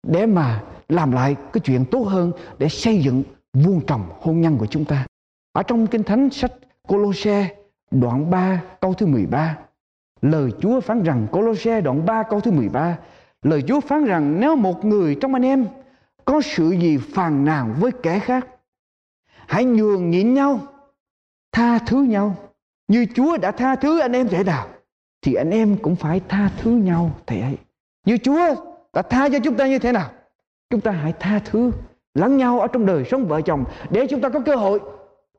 [0.08, 4.58] để mà làm lại cái chuyện tốt hơn để xây dựng vuông trồng hôn nhân
[4.58, 5.06] của chúng ta.
[5.54, 6.52] Ở trong kinh thánh sách
[6.88, 7.56] Colosse
[7.92, 9.58] đoạn 3 câu thứ 13
[10.22, 12.98] lời Chúa phán rằng, Colosse đoạn 3 câu thứ 13
[13.44, 15.66] lời Chúa phán rằng, nếu một người trong anh em
[16.26, 18.48] có sự gì phàn nàn với kẻ khác?
[19.48, 20.60] Hãy nhường nhịn nhau,
[21.52, 22.36] tha thứ nhau.
[22.88, 24.68] Như Chúa đã tha thứ anh em thể nào
[25.22, 27.58] thì anh em cũng phải tha thứ nhau, thầy ấy.
[28.06, 28.56] Như Chúa
[28.94, 30.12] đã tha cho chúng ta như thế nào,
[30.70, 31.72] chúng ta hãy tha thứ
[32.14, 34.80] lẫn nhau ở trong đời sống vợ chồng, để chúng ta có cơ hội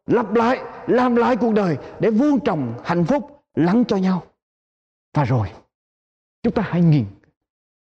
[0.06, 4.22] lặp lại, làm lại cuộc đời để vuông trồng hạnh phúc lắng cho nhau.
[5.14, 5.48] Và rồi,
[6.42, 7.04] chúng ta hãy nhìn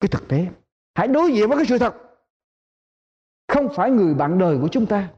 [0.01, 0.47] cái thực tế.
[0.95, 1.95] Hãy đối diện với cái sự thật
[3.53, 5.09] không phải người bạn đời của chúng ta,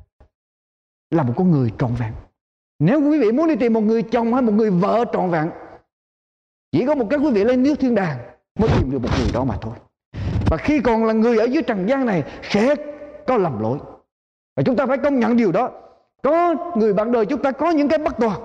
[1.11, 2.13] là một con người trọn vẹn.
[2.79, 5.51] Nếu quý vị muốn đi tìm một người chồng hay một người vợ trọn vẹn,
[6.73, 8.19] chỉ có một cái quý vị lên nước thiên đàng,
[8.59, 9.75] mới tìm được một người đó mà thôi.
[10.51, 12.75] Và khi còn là người ở dưới trần gian này, sẽ
[13.27, 13.79] có lầm lỗi.
[14.57, 15.71] Và chúng ta phải công nhận điều đó.
[16.23, 18.41] Có người bạn đời chúng ta có những cái bất toàn,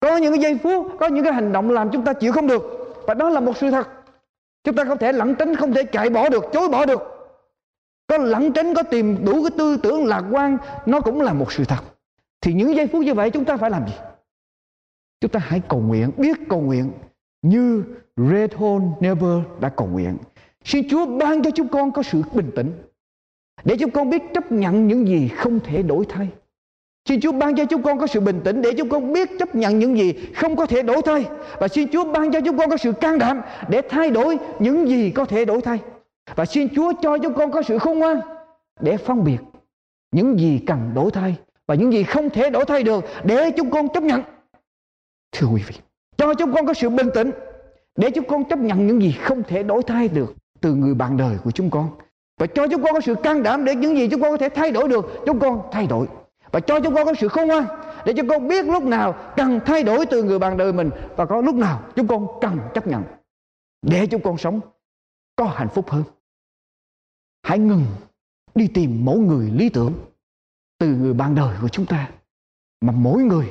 [0.00, 2.46] có những cái giây phút, có những cái hành động làm chúng ta chịu không
[2.46, 2.62] được.
[3.06, 3.88] Và đó là một sự thật.
[4.64, 7.02] Chúng ta không thể lẩn tránh, không thể chạy bỏ được, chối bỏ được
[8.10, 11.52] có lẩn tránh, có tìm đủ cái tư tưởng lạc quan, nó cũng là một
[11.52, 11.84] sự thật
[12.40, 13.94] thì những giây phút như vậy chúng ta phải làm gì
[15.20, 16.92] chúng ta hãy cầu nguyện, biết cầu nguyện
[17.42, 17.84] như
[18.16, 20.16] Redhorn Never đã cầu nguyện
[20.64, 22.72] xin Chúa ban cho chúng con có sự bình tĩnh
[23.64, 26.28] để chúng con biết chấp nhận những gì không thể đổi thay
[27.08, 29.54] Xin Chúa ban cho chúng con có sự bình tĩnh để chúng con biết chấp
[29.54, 31.24] nhận những gì không có thể đổi thay.
[31.58, 34.88] Và xin Chúa ban cho chúng con có sự can đảm để thay đổi những
[34.88, 35.78] gì có thể đổi thay.
[36.36, 38.20] Và xin Chúa cho chúng con có sự khôn ngoan
[38.80, 39.38] để phân biệt
[40.12, 43.70] những gì cần đổi thay và những gì không thể đổi thay được để chúng
[43.70, 44.22] con chấp nhận.
[45.32, 45.74] Thưa quý vị,
[46.16, 47.30] cho chúng con có sự bình tĩnh
[47.96, 51.16] để chúng con chấp nhận những gì không thể đổi thay được từ người bạn
[51.16, 51.90] đời của chúng con.
[52.38, 54.48] Và cho chúng con có sự can đảm để những gì chúng con có thể
[54.48, 56.06] thay đổi được, chúng con thay đổi.
[56.52, 57.64] Và cho chúng con có sự khôn ngoan
[58.04, 61.26] để chúng con biết lúc nào cần thay đổi từ người bạn đời mình và
[61.26, 63.02] có lúc nào chúng con cần chấp nhận
[63.82, 64.60] để chúng con sống
[65.36, 66.02] có hạnh phúc hơn.
[67.42, 67.84] Hãy ngừng
[68.54, 69.92] đi tìm mẫu người lý tưởng
[70.78, 72.08] từ người bạn đời của chúng ta.
[72.80, 73.46] Mà mỗi người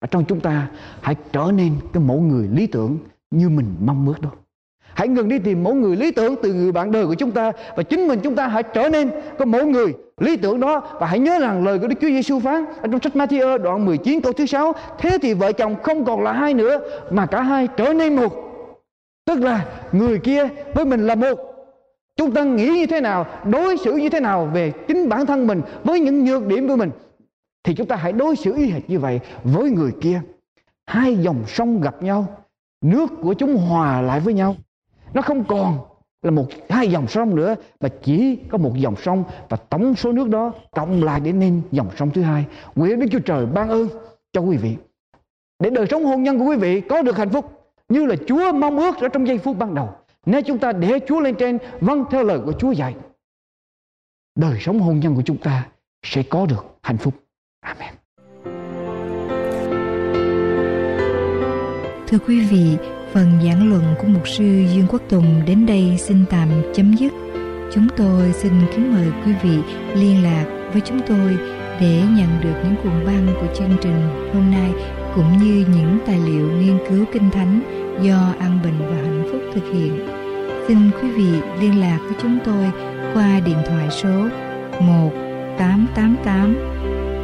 [0.00, 0.70] ở trong chúng ta
[1.00, 2.98] hãy trở nên cái mẫu người lý tưởng
[3.30, 4.30] như mình mong ước đó.
[4.94, 7.52] Hãy ngừng đi tìm mẫu người lý tưởng từ người bạn đời của chúng ta
[7.76, 10.96] và chính mình chúng ta hãy trở nên cái mẫu người lý tưởng đó.
[11.00, 13.84] Và hãy nhớ rằng lời của Đức Chúa Giêsu phán ở trong sách Matthew đoạn
[13.84, 16.78] 19 câu thứ 6 thế thì vợ chồng không còn là hai nữa,
[17.10, 18.32] mà cả hai trở nên một.
[19.24, 21.55] Tức là người kia với mình là một
[22.16, 25.46] chúng ta nghĩ như thế nào, đối xử như thế nào về chính bản thân
[25.46, 26.90] mình với những nhược điểm của mình,
[27.64, 30.20] thì chúng ta hãy đối xử y hệt như vậy với người kia.
[30.86, 32.26] Hai dòng sông gặp nhau,
[32.84, 34.56] nước của chúng hòa lại với nhau.
[35.14, 35.78] Nó không còn
[36.22, 40.12] là một, hai dòng sông nữa, mà chỉ có một dòng sông và tổng số
[40.12, 42.44] nước đó cộng lại để nên dòng sông thứ hai.
[42.74, 43.88] Nguyện Đức Chúa Trời ban ơn
[44.32, 44.76] cho quý vị.
[45.58, 48.52] Để đời sống hôn nhân của quý vị có được hạnh phúc như là Chúa
[48.52, 49.88] mong ước ở trong giây phút ban đầu
[50.26, 52.94] nếu chúng ta để Chúa lên trên vâng theo lời của Chúa dạy
[54.36, 55.68] đời sống hôn nhân của chúng ta
[56.02, 57.14] sẽ có được hạnh phúc
[57.60, 57.94] Amen
[62.08, 62.76] Thưa quý vị,
[63.12, 67.12] phần giảng luận của mục sư Dương Quốc Tùng đến đây xin tạm chấm dứt.
[67.72, 69.58] Chúng tôi xin kính mời quý vị
[69.94, 71.36] liên lạc với chúng tôi
[71.80, 74.72] để nhận được những cuộn băng của chương trình hôm nay
[75.14, 77.60] cũng như những tài liệu nghiên cứu kinh thánh
[78.02, 80.15] do An Bình và Hạnh Phúc thực hiện.
[80.68, 82.70] Xin quý vị liên lạc với chúng tôi
[83.14, 84.08] qua điện thoại số
[84.80, 85.10] 1
[85.58, 86.56] 888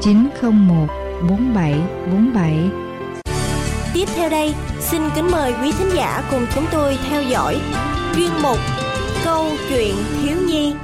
[0.03, 0.87] 901
[1.29, 2.71] 4747
[3.95, 7.61] Tiếp theo đây, xin kính mời quý thính giả cùng chúng tôi theo dõi
[8.17, 8.59] chuyên mục
[9.25, 10.75] Câu chuyện thiếu nhi.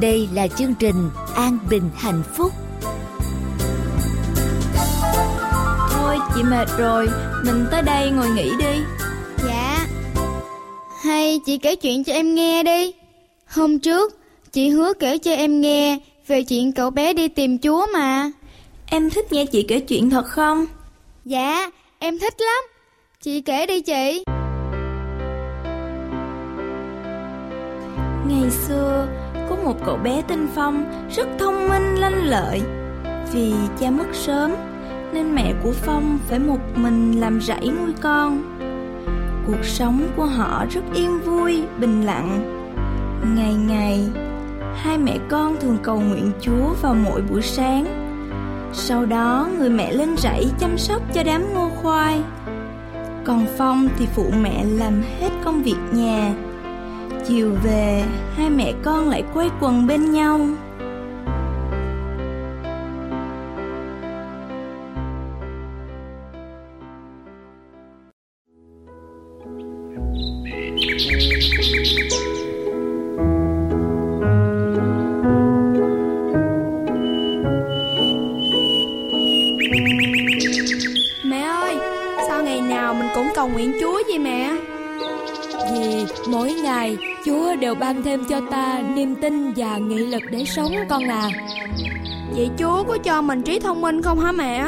[0.00, 2.52] Đây là chương trình An Bình Hạnh Phúc.
[6.34, 7.08] Chị mệt rồi,
[7.44, 8.80] mình tới đây ngồi nghỉ đi.
[9.48, 9.86] Dạ.
[11.04, 12.92] Hay chị kể chuyện cho em nghe đi.
[13.46, 14.18] Hôm trước,
[14.52, 18.30] chị hứa kể cho em nghe về chuyện cậu bé đi tìm Chúa mà.
[18.86, 20.66] Em thích nghe chị kể chuyện thật không?
[21.24, 22.64] Dạ, em thích lắm.
[23.22, 24.24] Chị kể đi chị.
[28.28, 29.08] Ngày xưa,
[29.50, 30.84] có một cậu bé tên Phong
[31.16, 32.60] rất thông minh lanh lợi.
[33.32, 34.54] Vì cha mất sớm,
[35.14, 38.42] nên mẹ của Phong phải một mình làm rẫy nuôi con.
[39.46, 42.50] Cuộc sống của họ rất yên vui, bình lặng.
[43.36, 44.08] Ngày ngày,
[44.76, 47.84] hai mẹ con thường cầu nguyện Chúa vào mỗi buổi sáng.
[48.72, 52.20] Sau đó người mẹ lên rẫy chăm sóc cho đám ngô khoai.
[53.24, 56.34] Còn Phong thì phụ mẹ làm hết công việc nhà.
[57.26, 58.04] Chiều về,
[58.36, 60.40] hai mẹ con lại quay quần bên nhau.
[89.56, 91.30] Và nghị lực để sống con à.
[92.36, 94.64] Vậy Chúa có cho mình trí thông minh không hả mẹ?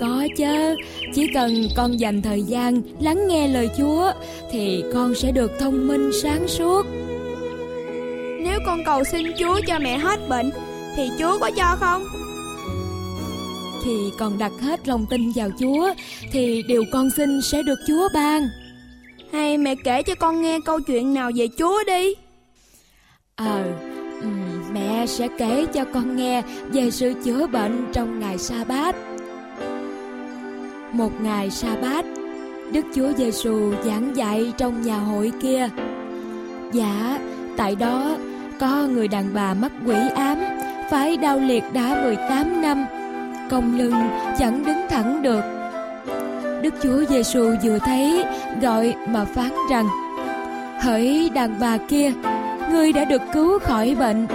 [0.00, 0.76] Có chứ,
[1.14, 4.12] chỉ cần con dành thời gian lắng nghe lời Chúa
[4.52, 6.86] thì con sẽ được thông minh sáng suốt.
[8.42, 10.50] Nếu con cầu xin Chúa cho mẹ hết bệnh
[10.96, 12.04] thì Chúa có cho không?
[13.84, 15.94] Thì con đặt hết lòng tin vào Chúa
[16.32, 18.42] thì điều con xin sẽ được Chúa ban.
[19.32, 22.14] Hay mẹ kể cho con nghe câu chuyện nào về Chúa đi.
[23.46, 23.64] Ờ,
[24.72, 28.96] mẹ sẽ kể cho con nghe về sự chữa bệnh trong ngày sa bát.
[30.92, 32.04] Một ngày sa bát,
[32.72, 35.68] Đức Chúa Giêsu giảng dạy trong nhà hội kia.
[36.72, 37.18] Dạ,
[37.56, 38.16] tại đó
[38.58, 40.38] có người đàn bà mắc quỷ ám,
[40.90, 42.84] phải đau liệt đã 18 năm,
[43.50, 45.42] cong lưng chẳng đứng thẳng được.
[46.62, 48.24] Đức Chúa Giêsu vừa thấy
[48.62, 49.86] gọi mà phán rằng:
[50.80, 52.12] Hỡi đàn bà kia,
[52.70, 54.26] ngươi đã được cứu khỏi bệnh.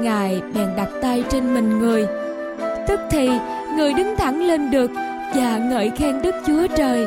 [0.00, 2.06] Ngài bèn đặt tay trên mình người.
[2.88, 3.28] Tức thì
[3.76, 4.90] người đứng thẳng lên được
[5.34, 7.06] và ngợi khen Đức Chúa Trời.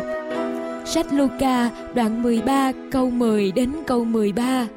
[0.86, 4.68] Sách Luca đoạn 13 câu 10 đến câu 13.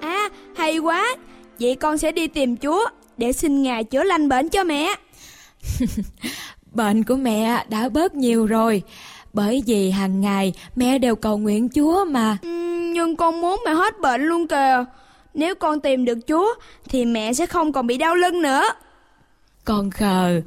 [0.00, 1.16] À, hay quá.
[1.60, 4.94] Vậy con sẽ đi tìm Chúa để xin Ngài chữa lành bệnh cho mẹ.
[6.72, 8.82] Bệnh của mẹ đã bớt nhiều rồi,
[9.32, 12.38] bởi vì hàng ngày mẹ đều cầu nguyện Chúa mà.
[12.42, 14.84] Ừ, nhưng con muốn mẹ hết bệnh luôn kìa.
[15.34, 16.54] Nếu con tìm được Chúa
[16.88, 18.62] thì mẹ sẽ không còn bị đau lưng nữa.
[19.64, 20.40] Con khờ,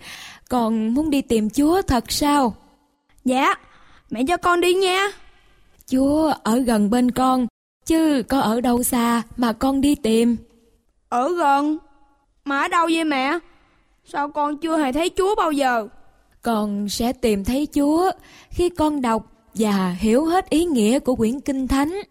[0.50, 2.56] con muốn đi tìm Chúa thật sao?
[3.26, 3.56] Dạ,
[4.10, 5.08] mẹ cho con đi nha.
[5.92, 7.48] Chúa ở gần bên con,
[7.86, 10.38] chứ có ở đâu xa mà con đi tìm.
[11.10, 11.78] Ở gần?
[12.46, 13.40] Mà ở đâu vậy mẹ?
[14.06, 15.88] Sao con chưa hề thấy Chúa bao giờ?
[16.42, 18.12] Con sẽ tìm thấy Chúa
[18.50, 22.02] khi con đọc và hiểu hết ý nghĩa của quyển Kinh Thánh.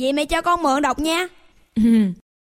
[0.00, 1.28] Vậy mẹ cho con mượn đọc nha.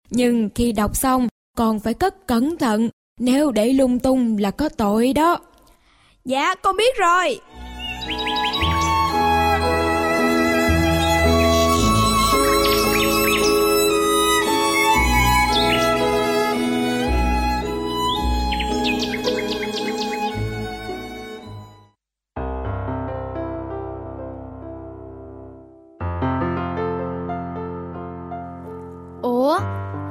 [0.09, 1.27] Nhưng khi đọc xong,
[1.57, 2.89] con phải cất cẩn thận,
[3.19, 5.39] nếu để lung tung là có tội đó.
[6.25, 7.39] Dạ, con biết rồi.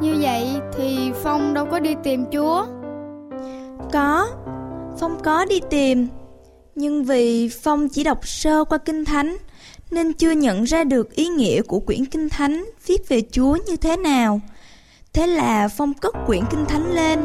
[0.07, 0.47] Như vậy
[0.77, 2.67] thì Phong đâu có đi tìm Chúa.
[3.93, 4.29] Có,
[5.01, 6.09] Phong có đi tìm.
[6.75, 9.37] Nhưng vì Phong chỉ đọc sơ qua Kinh Thánh,
[9.91, 13.77] nên chưa nhận ra được ý nghĩa của quyển Kinh Thánh viết về Chúa như
[13.77, 14.41] thế nào.
[15.13, 17.19] Thế là Phong cất quyển Kinh Thánh lên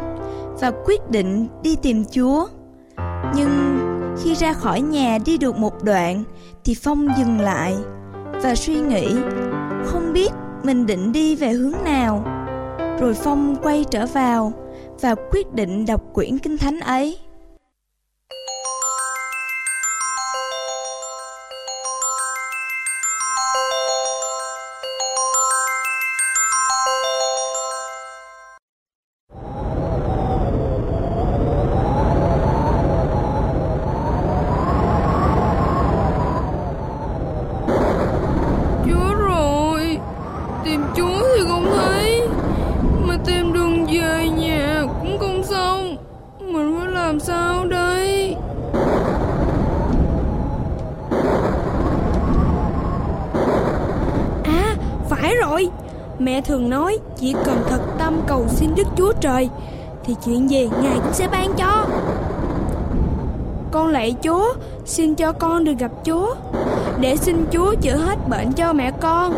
[0.60, 2.48] và quyết định đi tìm Chúa.
[3.36, 3.80] Nhưng
[4.24, 6.24] khi ra khỏi nhà đi được một đoạn
[6.64, 7.76] thì Phong dừng lại
[8.44, 9.16] và suy nghĩ
[9.86, 10.32] không biết
[10.64, 12.41] mình định đi về hướng nào.
[13.00, 14.54] Rồi Phong quay trở vào
[15.02, 17.18] và quyết định đọc quyển kinh thánh ấy.
[56.52, 59.50] Thường nói chỉ cần thật tâm cầu xin Đức Chúa Trời
[60.04, 61.86] thì chuyện gì Ngài cũng sẽ ban cho.
[63.72, 64.54] Con lạy Chúa,
[64.86, 66.36] xin cho con được gặp Chúa
[67.00, 69.34] để xin Chúa chữa hết bệnh cho mẹ con.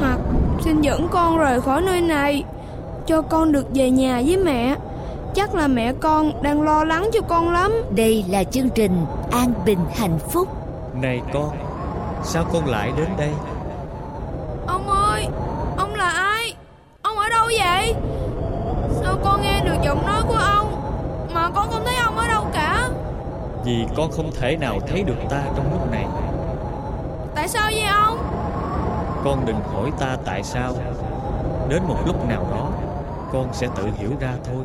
[0.00, 0.18] Hoặc
[0.64, 2.44] xin dẫn con rời khỏi nơi này,
[3.06, 4.76] cho con được về nhà với mẹ
[5.34, 9.52] Chắc là mẹ con đang lo lắng cho con lắm Đây là chương trình An
[9.66, 10.48] Bình Hạnh Phúc
[11.02, 11.50] Này con
[12.22, 13.30] Sao con lại đến đây
[23.96, 26.06] con không thể nào thấy được ta trong lúc này.
[27.34, 28.18] Tại sao vậy ông?
[29.24, 30.72] Con đừng hỏi ta tại sao.
[31.68, 32.68] Đến một lúc nào đó
[33.32, 34.64] Con sẽ tự hiểu ra thôi.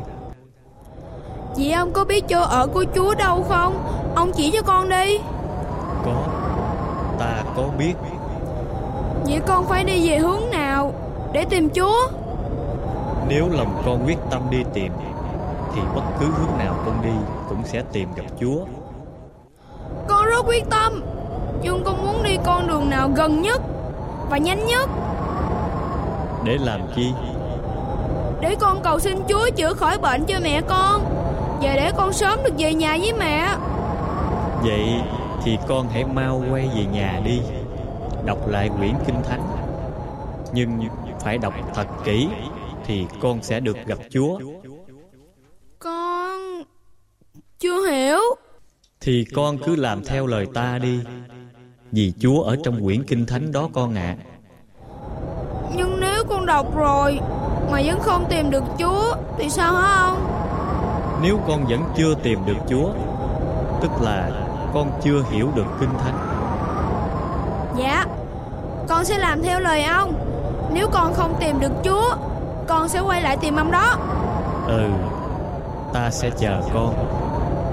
[1.56, 3.84] Chị ông có biết chỗ ở của Chúa đâu không?
[4.14, 5.18] Ông chỉ cho con đi.
[6.04, 6.26] Có.
[7.18, 7.94] Ta có biết.
[9.24, 10.92] Vậy con phải đi về hướng nào
[11.32, 12.08] Để tìm Chúa?
[13.28, 14.92] Nếu lòng con quyết tâm đi tìm
[15.74, 17.12] Thì bất cứ hướng nào con đi
[17.48, 18.64] Cũng sẽ tìm gặp Chúa
[20.50, 21.02] quyết tâm.
[21.62, 23.60] Nhưng con muốn đi con đường nào gần nhất
[24.30, 24.88] Và nhanh nhất.
[26.44, 27.12] Để làm chi?
[28.40, 31.04] Để con cầu xin Chúa chữa khỏi bệnh cho mẹ con
[31.62, 33.48] Và để con sớm được về nhà với mẹ.
[34.62, 35.00] Vậy
[35.42, 37.40] thì con hãy mau quay về nhà đi.
[38.24, 39.42] Đọc lại quyển Kinh Thánh.
[40.52, 40.88] Nhưng
[41.20, 42.28] phải đọc thật kỹ
[42.84, 44.38] Thì con sẽ được gặp Chúa
[45.78, 46.40] Con...
[47.58, 48.20] Chưa hiểu
[49.04, 51.00] Thì con cứ làm theo lời ta đi.
[51.92, 54.16] Vì Chúa ở trong quyển Kinh Thánh đó con ạ.
[54.18, 54.24] À.
[55.76, 57.20] Nhưng nếu con đọc rồi
[57.70, 60.18] Mà vẫn không tìm được Chúa Thì sao hả ông?
[61.22, 62.92] Nếu con vẫn chưa tìm được Chúa
[63.82, 64.30] Tức là
[64.74, 66.18] con chưa hiểu được Kinh Thánh.
[67.78, 68.04] Dạ
[68.88, 70.14] Con sẽ làm theo lời ông.
[70.72, 72.16] Nếu con không tìm được Chúa
[72.68, 73.96] Con sẽ quay lại tìm ông đó.
[74.66, 74.88] Ừ
[75.92, 76.94] Ta sẽ chờ con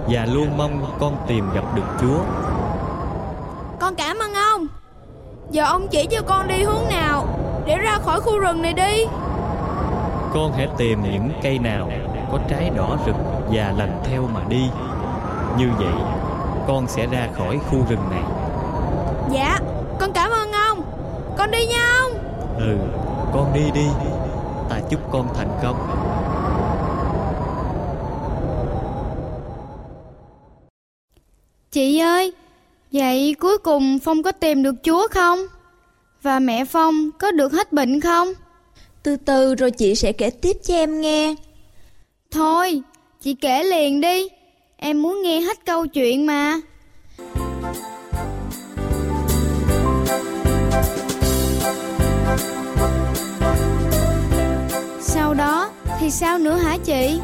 [0.10, 2.20] Và luôn mong con tìm gặp được Chúa.
[3.80, 4.68] Con cảm ơn ông.
[5.52, 7.26] Giờ ông chỉ cho con đi hướng nào
[7.66, 9.06] Để ra khỏi khu rừng này đi?
[10.34, 11.90] Con hãy tìm những cây nào
[12.32, 13.16] Có trái đỏ rực
[13.52, 14.70] Và lần theo mà đi.
[15.58, 15.94] Như vậy
[16.68, 18.24] Con sẽ ra khỏi khu rừng này.
[19.32, 19.60] Dạ
[20.00, 20.82] Con cảm ơn ông.
[21.38, 22.12] Con đi nha ông.
[22.58, 22.78] Ừ
[23.34, 23.88] Con đi đi.
[24.70, 25.88] Ta chúc con thành công
[31.78, 32.32] Chị ơi
[32.92, 35.40] Vậy cuối cùng Phong có tìm được Chúa không?
[36.22, 38.34] Và mẹ Phong có được hết bệnh không?
[39.04, 41.36] Từ từ rồi chị sẽ kể tiếp cho em nghe
[42.32, 42.82] Thôi
[43.22, 44.28] Chị kể liền đi
[44.78, 46.60] Em muốn nghe hết câu chuyện mà
[55.00, 57.20] Sau đó thì sao nữa hả chị?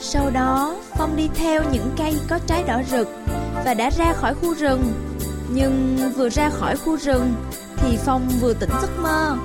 [0.00, 3.27] Sau đó Phong đi theo những cây có trái đỏ rực
[3.64, 4.82] Và đã ra khỏi khu rừng.
[5.50, 7.34] Nhưng vừa ra khỏi khu rừng
[7.76, 9.36] Thì Phong vừa tỉnh giấc mơ.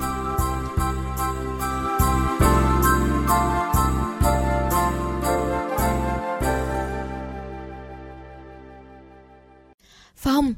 [10.16, 10.54] Phong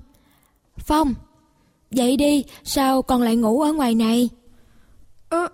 [0.77, 1.13] Phong
[1.91, 4.29] Dậy đi Sao con lại ngủ ở ngoài này?
[5.29, 5.47] Ơ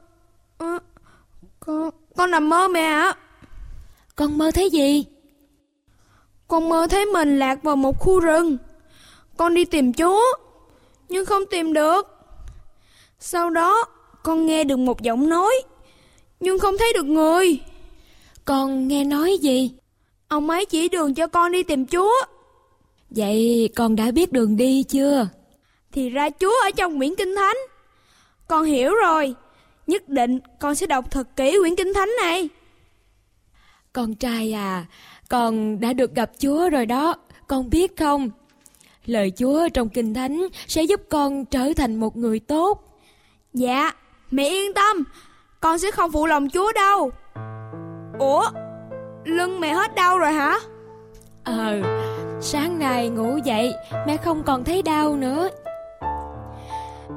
[0.58, 0.80] à, à,
[1.60, 3.14] Con Con nằm mơ mẹ ạ.
[4.16, 5.06] Con mơ thấy gì
[6.52, 8.58] Con mơ thấy mình lạc vào một khu rừng
[9.38, 10.22] Con đi tìm Chúa
[11.10, 12.08] Nhưng không tìm được
[13.20, 13.86] Sau đó
[14.24, 15.54] Con nghe được một giọng nói
[16.40, 17.60] Nhưng không thấy được người
[18.46, 19.72] Con nghe nói gì
[20.28, 22.14] Ông ấy chỉ đường cho con đi tìm Chúa
[23.10, 25.28] Vậy con đã biết đường đi chưa?
[25.92, 27.58] Thì ra Chúa ở trong quyển Kinh Thánh.
[28.48, 29.36] Con hiểu rồi.
[29.88, 32.50] Nhất định con sẽ đọc thật kỹ quyển Kinh Thánh này.
[33.94, 34.86] Con trai à,
[35.32, 37.16] con đã được gặp Chúa rồi đó,
[37.48, 38.30] con biết không?
[39.06, 42.84] Lời Chúa trong Kinh Thánh sẽ giúp con trở thành một người tốt.
[43.54, 43.92] Dạ,
[44.32, 45.04] mẹ yên tâm,
[45.60, 47.12] con sẽ không phụ lòng Chúa đâu.
[48.20, 48.46] Ủa,
[49.26, 50.60] lưng mẹ hết đau rồi hả?
[51.44, 51.82] Ờ,
[52.42, 53.74] sáng nay ngủ dậy
[54.08, 55.50] mẹ không còn thấy đau nữa.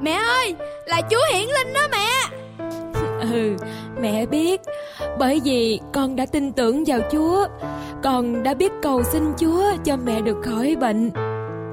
[0.01, 0.55] Mẹ ơi,
[0.87, 2.07] là Chúa hiển linh đó mẹ.
[3.33, 3.57] Ừ,
[4.01, 4.61] mẹ biết,
[5.19, 7.47] bởi vì con đã tin tưởng vào Chúa,
[8.03, 11.11] con đã biết cầu xin Chúa cho mẹ được khỏi bệnh.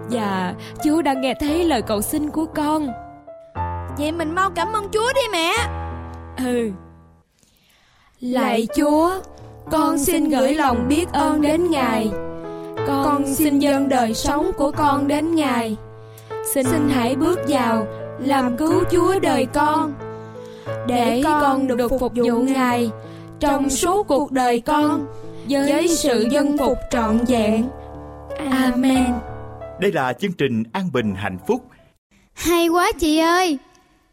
[0.09, 2.87] Và Chúa đã nghe thấy lời cầu xin của con.
[3.97, 5.53] Vậy mình mau cảm ơn Chúa đi mẹ.
[6.45, 6.71] Ừ.
[8.19, 9.11] Lạy Chúa,
[9.71, 12.11] con xin gửi lòng biết ơn đến Ngài.
[12.87, 15.77] Con, xin dâng đời sống của con đến Ngài.
[16.53, 17.87] Xin, xin hãy bước vào
[18.19, 19.93] làm cứu Chúa đời con.
[20.87, 22.89] Để con được phục vụ Ngài
[23.39, 25.05] trong suốt cuộc đời con
[25.49, 27.69] với sự dân phục trọn vẹn.
[28.51, 29.13] Amen.
[29.79, 31.65] Đây là chương trình An Bình Hạnh Phúc.
[32.33, 33.57] Hay quá chị ơi.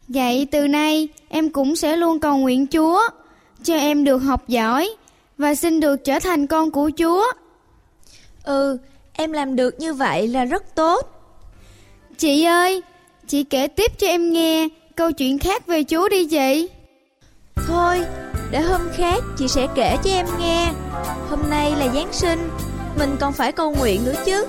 [0.07, 3.01] Vậy từ nay em cũng sẽ luôn cầu nguyện Chúa
[3.63, 4.89] cho em được học giỏi
[5.37, 7.23] và xin được trở thành con của Chúa.
[8.43, 8.77] Ừ,
[9.13, 11.25] em làm được như vậy là rất tốt.
[12.17, 12.81] Chị ơi,
[13.27, 14.67] chị kể tiếp cho em nghe
[14.99, 16.69] câu chuyện khác về Chúa đi chị.
[17.67, 18.01] Thôi,
[18.51, 20.71] để hôm khác chị sẽ kể cho em nghe.
[21.29, 22.49] Hôm nay là Giáng sinh,
[22.99, 24.47] mình còn phải cầu nguyện nữa chứ.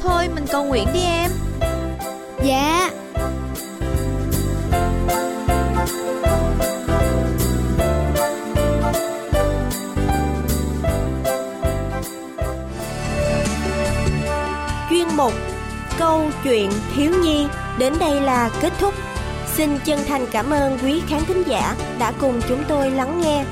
[0.00, 1.30] Thôi mình cầu nguyện đi em.
[2.44, 2.90] Dạ.
[14.90, 15.32] Chuyên mục
[15.98, 17.46] Câu chuyện thiếu nhi
[17.78, 18.94] đến đây là kết thúc.
[19.58, 23.44] Xin chân thành cảm ơn quý khán thính giả đã cùng chúng tôi lắng nghe.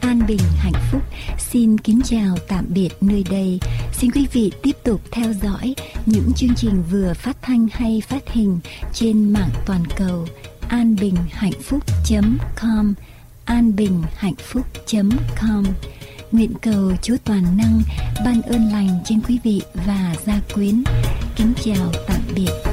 [0.00, 1.02] an bình, hạnh phúc.
[1.38, 3.60] Xin kính chào tạm biệt nơi đây.
[3.92, 5.74] Xin quý vị tiếp tục theo dõi
[6.06, 8.60] những chương trình vừa phát thanh hay phát hình
[8.92, 10.26] trên mạng toàn cầu.
[10.68, 11.82] An bình, hạnh phúc
[12.56, 12.94] com
[13.52, 15.64] anbinhhạnhphúc.com
[16.32, 17.80] nguyện cầu chúa toàn năng
[18.24, 20.84] ban ơn lành trên quý vị và gia quyến.
[21.36, 22.71] Kính chào tạm biệt.